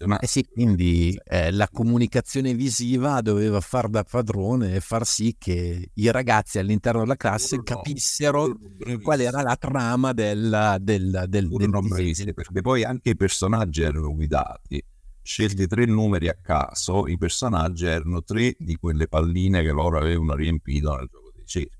tradizionale. 0.01 0.21
Eh 0.21 0.27
sì, 0.27 0.45
quindi 0.45 1.19
eh, 1.23 1.51
la 1.51 1.67
comunicazione 1.71 2.53
visiva 2.53 3.21
doveva 3.21 3.61
far 3.61 3.89
da 3.89 4.03
padrone 4.03 4.75
e 4.75 4.79
far 4.79 5.05
sì 5.05 5.35
che 5.37 5.91
i 5.93 6.11
ragazzi 6.11 6.59
all'interno 6.59 7.01
della 7.01 7.15
classe 7.15 7.57
no, 7.57 7.63
capissero 7.63 8.57
qual 9.01 9.21
era 9.21 9.41
la 9.41 9.55
trama 9.55 10.13
del, 10.13 10.77
del, 10.79 11.25
del, 11.27 11.49
del 11.49 11.69
brevissimi, 11.69 12.33
perché 12.33 12.61
poi 12.61 12.83
anche 12.83 13.11
i 13.11 13.15
personaggi 13.15 13.81
erano 13.81 14.13
guidati. 14.13 14.83
Scelti 15.23 15.67
tre 15.67 15.85
numeri 15.85 16.29
a 16.29 16.37
caso, 16.41 17.05
i 17.07 17.15
personaggi 17.15 17.85
erano 17.85 18.23
tre 18.23 18.55
di 18.57 18.75
quelle 18.75 19.07
palline 19.07 19.61
che 19.61 19.71
loro 19.71 19.99
avevano 19.99 20.33
riempito 20.33 20.95
nel 20.95 21.07
gioco 21.11 21.31
dei 21.35 21.45
cerchi. 21.45 21.77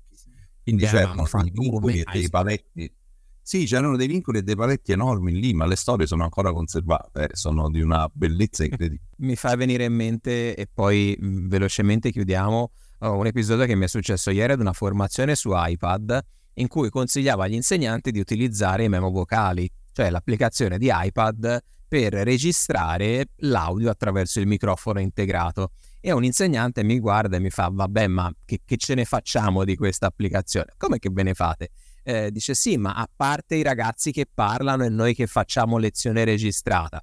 Quindi 0.62 0.84
c'erano 0.84 1.26
e 1.88 2.04
dei 2.12 2.30
paletti 2.30 2.94
sì, 3.42 3.64
c'erano 3.64 3.96
dei 3.96 4.06
vincoli 4.06 4.38
e 4.38 4.42
dei 4.42 4.54
paletti 4.54 4.92
enormi 4.92 5.32
lì, 5.32 5.52
ma 5.52 5.66
le 5.66 5.74
storie 5.76 6.06
sono 6.06 6.22
ancora 6.22 6.52
conservate, 6.52 7.24
eh, 7.24 7.28
sono 7.32 7.68
di 7.68 7.80
una 7.80 8.08
bellezza 8.12 8.64
incredibile. 8.64 9.08
Mi 9.18 9.34
fa 9.34 9.56
venire 9.56 9.84
in 9.84 9.94
mente, 9.94 10.54
e 10.54 10.68
poi 10.72 11.16
velocemente 11.20 12.12
chiudiamo, 12.12 12.70
oh, 12.98 13.16
un 13.16 13.26
episodio 13.26 13.66
che 13.66 13.74
mi 13.74 13.84
è 13.84 13.88
successo 13.88 14.30
ieri 14.30 14.52
ad 14.52 14.60
una 14.60 14.72
formazione 14.72 15.34
su 15.34 15.50
iPad 15.52 16.20
in 16.54 16.68
cui 16.68 16.90
consigliava 16.90 17.44
agli 17.44 17.54
insegnanti 17.54 18.10
di 18.10 18.20
utilizzare 18.20 18.84
i 18.84 18.88
memo 18.88 19.10
vocali, 19.10 19.68
cioè 19.92 20.10
l'applicazione 20.10 20.78
di 20.78 20.90
iPad 20.92 21.62
per 21.88 22.12
registrare 22.12 23.28
l'audio 23.36 23.90
attraverso 23.90 24.40
il 24.40 24.46
microfono 24.46 25.00
integrato. 25.00 25.72
E 26.00 26.10
un 26.10 26.24
insegnante 26.24 26.82
mi 26.82 26.98
guarda 26.98 27.36
e 27.36 27.40
mi 27.40 27.50
fa, 27.50 27.70
vabbè, 27.72 28.06
ma 28.06 28.32
che, 28.44 28.60
che 28.64 28.76
ce 28.76 28.94
ne 28.94 29.04
facciamo 29.04 29.64
di 29.64 29.76
questa 29.76 30.06
applicazione? 30.06 30.72
Come 30.76 30.98
che 30.98 31.10
ve 31.12 31.22
ne 31.22 31.34
fate? 31.34 31.70
Eh, 32.02 32.30
dice 32.32 32.54
sì, 32.54 32.76
ma 32.76 32.94
a 32.94 33.08
parte 33.14 33.54
i 33.54 33.62
ragazzi 33.62 34.10
che 34.10 34.26
parlano 34.32 34.84
e 34.84 34.88
noi 34.88 35.14
che 35.14 35.26
facciamo 35.26 35.78
lezione 35.78 36.24
registrata 36.24 37.02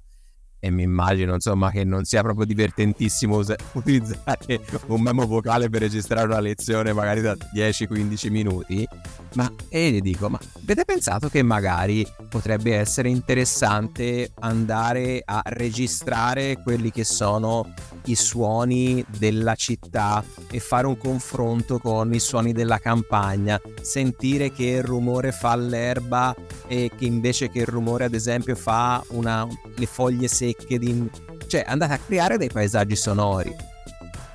e 0.60 0.70
mi 0.70 0.82
immagino 0.82 1.34
insomma 1.34 1.70
che 1.70 1.84
non 1.84 2.04
sia 2.04 2.22
proprio 2.22 2.44
divertentissimo 2.44 3.40
utilizzare 3.72 4.60
un 4.86 5.00
memo 5.00 5.26
vocale 5.26 5.70
per 5.70 5.80
registrare 5.80 6.26
una 6.26 6.38
lezione 6.38 6.92
magari 6.92 7.22
da 7.22 7.34
10-15 7.54 8.30
minuti 8.30 8.86
ma 9.34 9.50
e 9.68 9.90
gli 9.90 10.00
dico 10.00 10.28
ma 10.28 10.38
avete 10.62 10.84
pensato 10.84 11.28
che 11.28 11.42
magari 11.42 12.06
potrebbe 12.28 12.76
essere 12.76 13.08
interessante 13.08 14.32
andare 14.40 15.22
a 15.24 15.40
registrare 15.46 16.60
quelli 16.62 16.90
che 16.90 17.04
sono 17.04 17.72
i 18.04 18.14
suoni 18.14 19.04
della 19.18 19.54
città 19.54 20.22
e 20.50 20.58
fare 20.58 20.86
un 20.86 20.96
confronto 20.96 21.78
con 21.78 22.12
i 22.12 22.18
suoni 22.18 22.52
della 22.52 22.78
campagna? 22.78 23.60
Sentire 23.80 24.52
che 24.52 24.64
il 24.64 24.82
rumore 24.82 25.32
fa 25.32 25.54
l'erba 25.56 26.34
e 26.66 26.90
che 26.96 27.04
invece 27.04 27.50
che 27.50 27.60
il 27.60 27.66
rumore 27.66 28.04
ad 28.04 28.14
esempio 28.14 28.54
fa 28.54 29.02
una, 29.08 29.46
le 29.74 29.86
foglie 29.86 30.28
secche 30.28 30.49
secche, 30.50 30.78
di... 30.78 31.08
cioè 31.46 31.64
andate 31.66 31.94
a 31.94 31.98
creare 31.98 32.36
dei 32.36 32.48
paesaggi 32.48 32.96
sonori. 32.96 33.54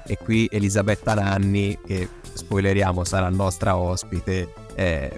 E 0.08 0.18
qui 0.18 0.48
Elisabetta 0.52 1.16
Nanni, 1.16 1.78
che 1.86 2.08
spoileriamo 2.34 3.04
sarà 3.04 3.30
nostra 3.30 3.76
ospite, 3.78 4.54
eh, 4.76 5.12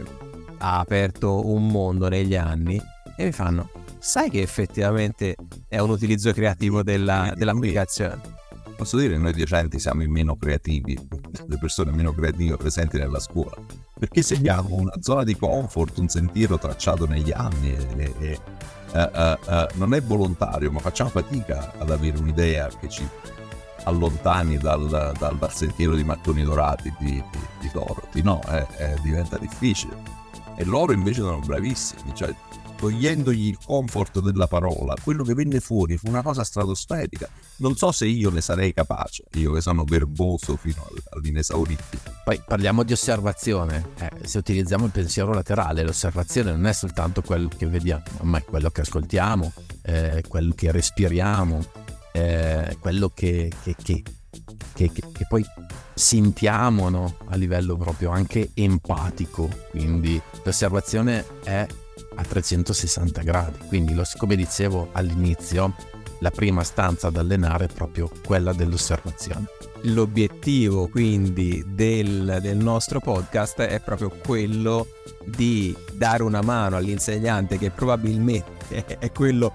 ha 0.60 0.80
aperto 0.80 1.48
un 1.48 1.68
mondo 1.68 2.08
negli 2.08 2.36
anni 2.36 2.82
e 3.16 3.26
mi 3.26 3.32
fanno, 3.32 3.70
sai 4.00 4.30
che 4.30 4.42
effettivamente 4.42 5.36
è 5.68 5.80
un 5.80 5.90
utilizzo 5.90 6.32
creativo 6.32 6.84
della, 6.84 7.34
dell'applicazione? 7.36 8.46
Posso 8.78 8.98
dire, 8.98 9.18
noi 9.18 9.34
docenti 9.34 9.80
siamo 9.80 10.04
i 10.04 10.08
meno 10.08 10.38
creativi, 10.38 10.96
le 11.48 11.58
persone 11.58 11.92
meno 11.92 12.14
creative 12.14 12.58
presenti 12.58 12.98
nella 12.98 13.20
scuola, 13.20 13.58
perché 13.98 14.22
seguiamo 14.22 14.76
una 14.76 14.94
zona 15.00 15.24
di 15.24 15.36
comfort, 15.36 15.98
un 15.98 16.08
sentiero 16.08 16.60
tracciato 16.60 17.08
negli 17.08 17.32
anni 17.32 17.74
e, 17.74 18.14
e, 18.20 18.40
non 19.74 19.94
è 19.94 20.02
volontario, 20.02 20.72
ma 20.72 20.80
facciamo 20.80 21.10
fatica 21.10 21.74
ad 21.78 21.92
avere 21.92 22.18
un'idea 22.18 22.68
che 22.80 22.90
ci 22.90 23.08
allontani 23.84 24.58
dal, 24.58 24.88
dal, 25.18 25.38
dal 25.38 25.54
sentiero 25.54 25.96
di 25.96 26.04
mattoni 26.04 26.44
dorati 26.44 26.94
di, 27.00 27.12
di, 27.32 27.40
di 27.60 27.70
Dorothy, 27.72 28.22
no, 28.22 28.42
è, 28.42 28.66
è, 28.76 28.96
diventa 29.02 29.38
difficile. 29.38 29.96
E 30.56 30.66
loro 30.66 30.92
invece 30.92 31.22
sono 31.22 31.40
bravissimi, 31.40 32.14
cioè 32.14 32.34
togliendogli 32.78 33.48
il 33.48 33.58
comfort 33.64 34.20
della 34.20 34.48
parola, 34.48 34.94
quello 35.02 35.24
che 35.24 35.34
venne 35.34 35.60
fuori 35.60 35.98
fu 35.98 36.08
una 36.08 36.22
cosa 36.22 36.44
stratosferica. 36.44 37.28
Non 37.58 37.76
so 37.76 37.92
se 37.92 38.06
io 38.06 38.30
ne 38.30 38.42
sarei 38.42 38.74
capace, 38.74 39.24
io 39.34 39.52
che 39.52 39.62
sono 39.62 39.84
verboso 39.84 40.56
fino 40.56 40.88
all'inesaurito. 41.10 41.84
Poi 42.24 42.42
parliamo 42.46 42.84
di 42.84 42.94
osservazione, 42.94 43.90
eh, 44.00 44.12
se 44.24 44.38
utilizziamo 44.38 44.86
il 44.86 44.92
pensiero 44.92 45.34
laterale, 45.34 45.84
l'osservazione 45.84 46.52
non 46.52 46.66
è 46.68 46.74
soltanto 46.74 47.22
quello 47.22 47.50
che 47.50 47.66
vediamo, 47.66 48.04
ma 48.22 48.38
è 48.38 48.44
quello 48.44 48.70
che 48.70 48.82
ascoltiamo, 48.82 49.52
eh, 49.82 50.24
quello 50.28 50.54
che 50.54 50.72
respiriamo, 50.72 51.66
eh, 52.14 52.78
quello 52.80 53.10
che, 53.14 53.52
che, 53.64 53.76
che, 54.74 54.92
che 54.92 55.26
poi 55.28 55.44
sentiamo 55.94 56.90
no? 56.90 57.18
a 57.30 57.36
livello 57.36 57.76
proprio 57.76 58.12
anche 58.12 58.52
empatico. 58.54 59.50
Quindi 59.72 60.22
l'osservazione 60.44 61.26
è 61.44 61.66
a 62.16 62.24
360 62.24 63.22
gradi. 63.22 63.58
Quindi, 63.68 63.94
lo, 63.94 64.04
come 64.18 64.36
dicevo 64.36 64.90
all'inizio, 64.94 65.74
la 66.20 66.32
prima 66.32 66.64
stanza 66.64 67.10
da 67.10 67.22
allenare 67.22 67.66
è 67.66 67.74
proprio 67.74 68.10
quella 68.26 68.54
dell'osservazione. 68.54 69.46
L'obiettivo 69.82 70.88
quindi 70.88 71.64
del, 71.68 72.40
del, 72.42 72.58
nostro 72.58 73.00
podcast 73.00 73.62
è 73.62 73.80
proprio 73.80 74.10
quello 74.10 74.88
di 75.24 75.76
dare 75.94 76.24
una 76.24 76.42
mano 76.42 76.78
all'insegnante 76.78 77.60
che 77.60 77.70
probabilmente 77.70 78.98
è 78.98 79.12
quello 79.12 79.54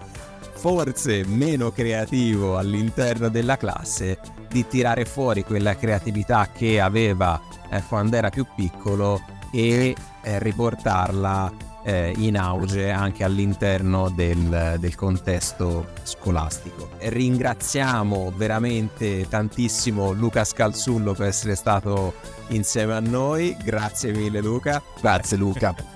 forse 0.55 1.24
meno 1.26 1.72
creativo 1.72 2.57
all'interno 2.57 3.28
della 3.28 3.57
classe 3.57 4.20
di 4.49 4.64
tirare 4.68 5.05
fuori 5.05 5.43
quella 5.43 5.74
creatività 5.74 6.51
che 6.55 6.80
aveva 6.80 7.40
eh, 7.68 7.82
quando 7.88 8.16
era 8.16 8.30
più 8.30 8.47
piccolo 8.55 9.20
e 9.51 9.97
eh, 10.22 10.38
riportarla 10.38 11.53
eh, 11.85 12.12
in 12.16 12.37
auge 12.37 12.91
anche 12.91 13.24
all'interno 13.24 14.09
del, 14.11 14.76
del, 14.78 14.95
contesto 14.95 15.89
scolastico. 16.03 16.91
Ringraziamo 16.99 18.33
veramente 18.37 19.28
tantissimo 19.28 20.12
Luca 20.12 20.45
Scalzullo 20.45 21.14
per 21.14 21.26
essere 21.26 21.55
stato 21.55 22.14
insieme 22.49 22.95
a 22.95 23.01
noi, 23.01 23.57
grazie 23.62 24.12
mille 24.12 24.41
Luca. 24.41 24.83
Grazie 25.01 25.37
Luca. 25.37 25.91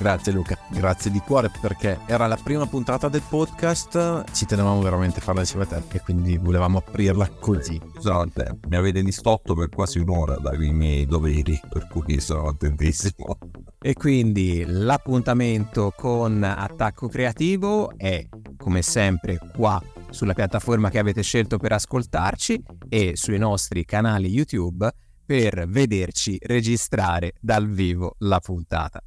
Grazie 0.00 0.32
Luca, 0.32 0.56
grazie 0.70 1.10
di 1.10 1.18
cuore 1.18 1.50
perché 1.60 1.98
era 2.06 2.26
la 2.26 2.38
prima 2.42 2.66
puntata 2.66 3.10
del 3.10 3.20
podcast, 3.28 4.32
ci 4.32 4.46
tenevamo 4.46 4.80
veramente 4.80 5.18
a 5.18 5.22
farla 5.22 5.42
insieme 5.42 5.64
a 5.64 5.66
te 5.66 5.82
e 5.92 6.00
quindi 6.00 6.38
volevamo 6.38 6.78
aprirla 6.78 7.28
così. 7.28 7.78
Scusate, 7.96 8.60
mi 8.66 8.76
avete 8.76 9.02
distotto 9.02 9.52
per 9.52 9.68
quasi 9.68 9.98
un'ora 9.98 10.36
dai 10.38 10.72
miei 10.72 11.04
doveri, 11.04 11.60
per 11.68 11.86
cui 11.86 12.18
sono 12.18 12.48
attentissimo. 12.48 13.36
E 13.78 13.92
quindi 13.92 14.64
l'appuntamento 14.66 15.92
con 15.94 16.42
Attacco 16.44 17.06
Creativo 17.06 17.92
è 17.98 18.26
come 18.56 18.80
sempre 18.80 19.38
qua 19.54 19.82
sulla 20.08 20.32
piattaforma 20.32 20.88
che 20.88 20.98
avete 20.98 21.20
scelto 21.20 21.58
per 21.58 21.72
ascoltarci 21.72 22.62
e 22.88 23.12
sui 23.16 23.36
nostri 23.36 23.84
canali 23.84 24.28
YouTube 24.28 24.90
per 25.26 25.68
vederci 25.68 26.38
registrare 26.40 27.34
dal 27.38 27.68
vivo 27.68 28.14
la 28.20 28.40
puntata. 28.40 29.02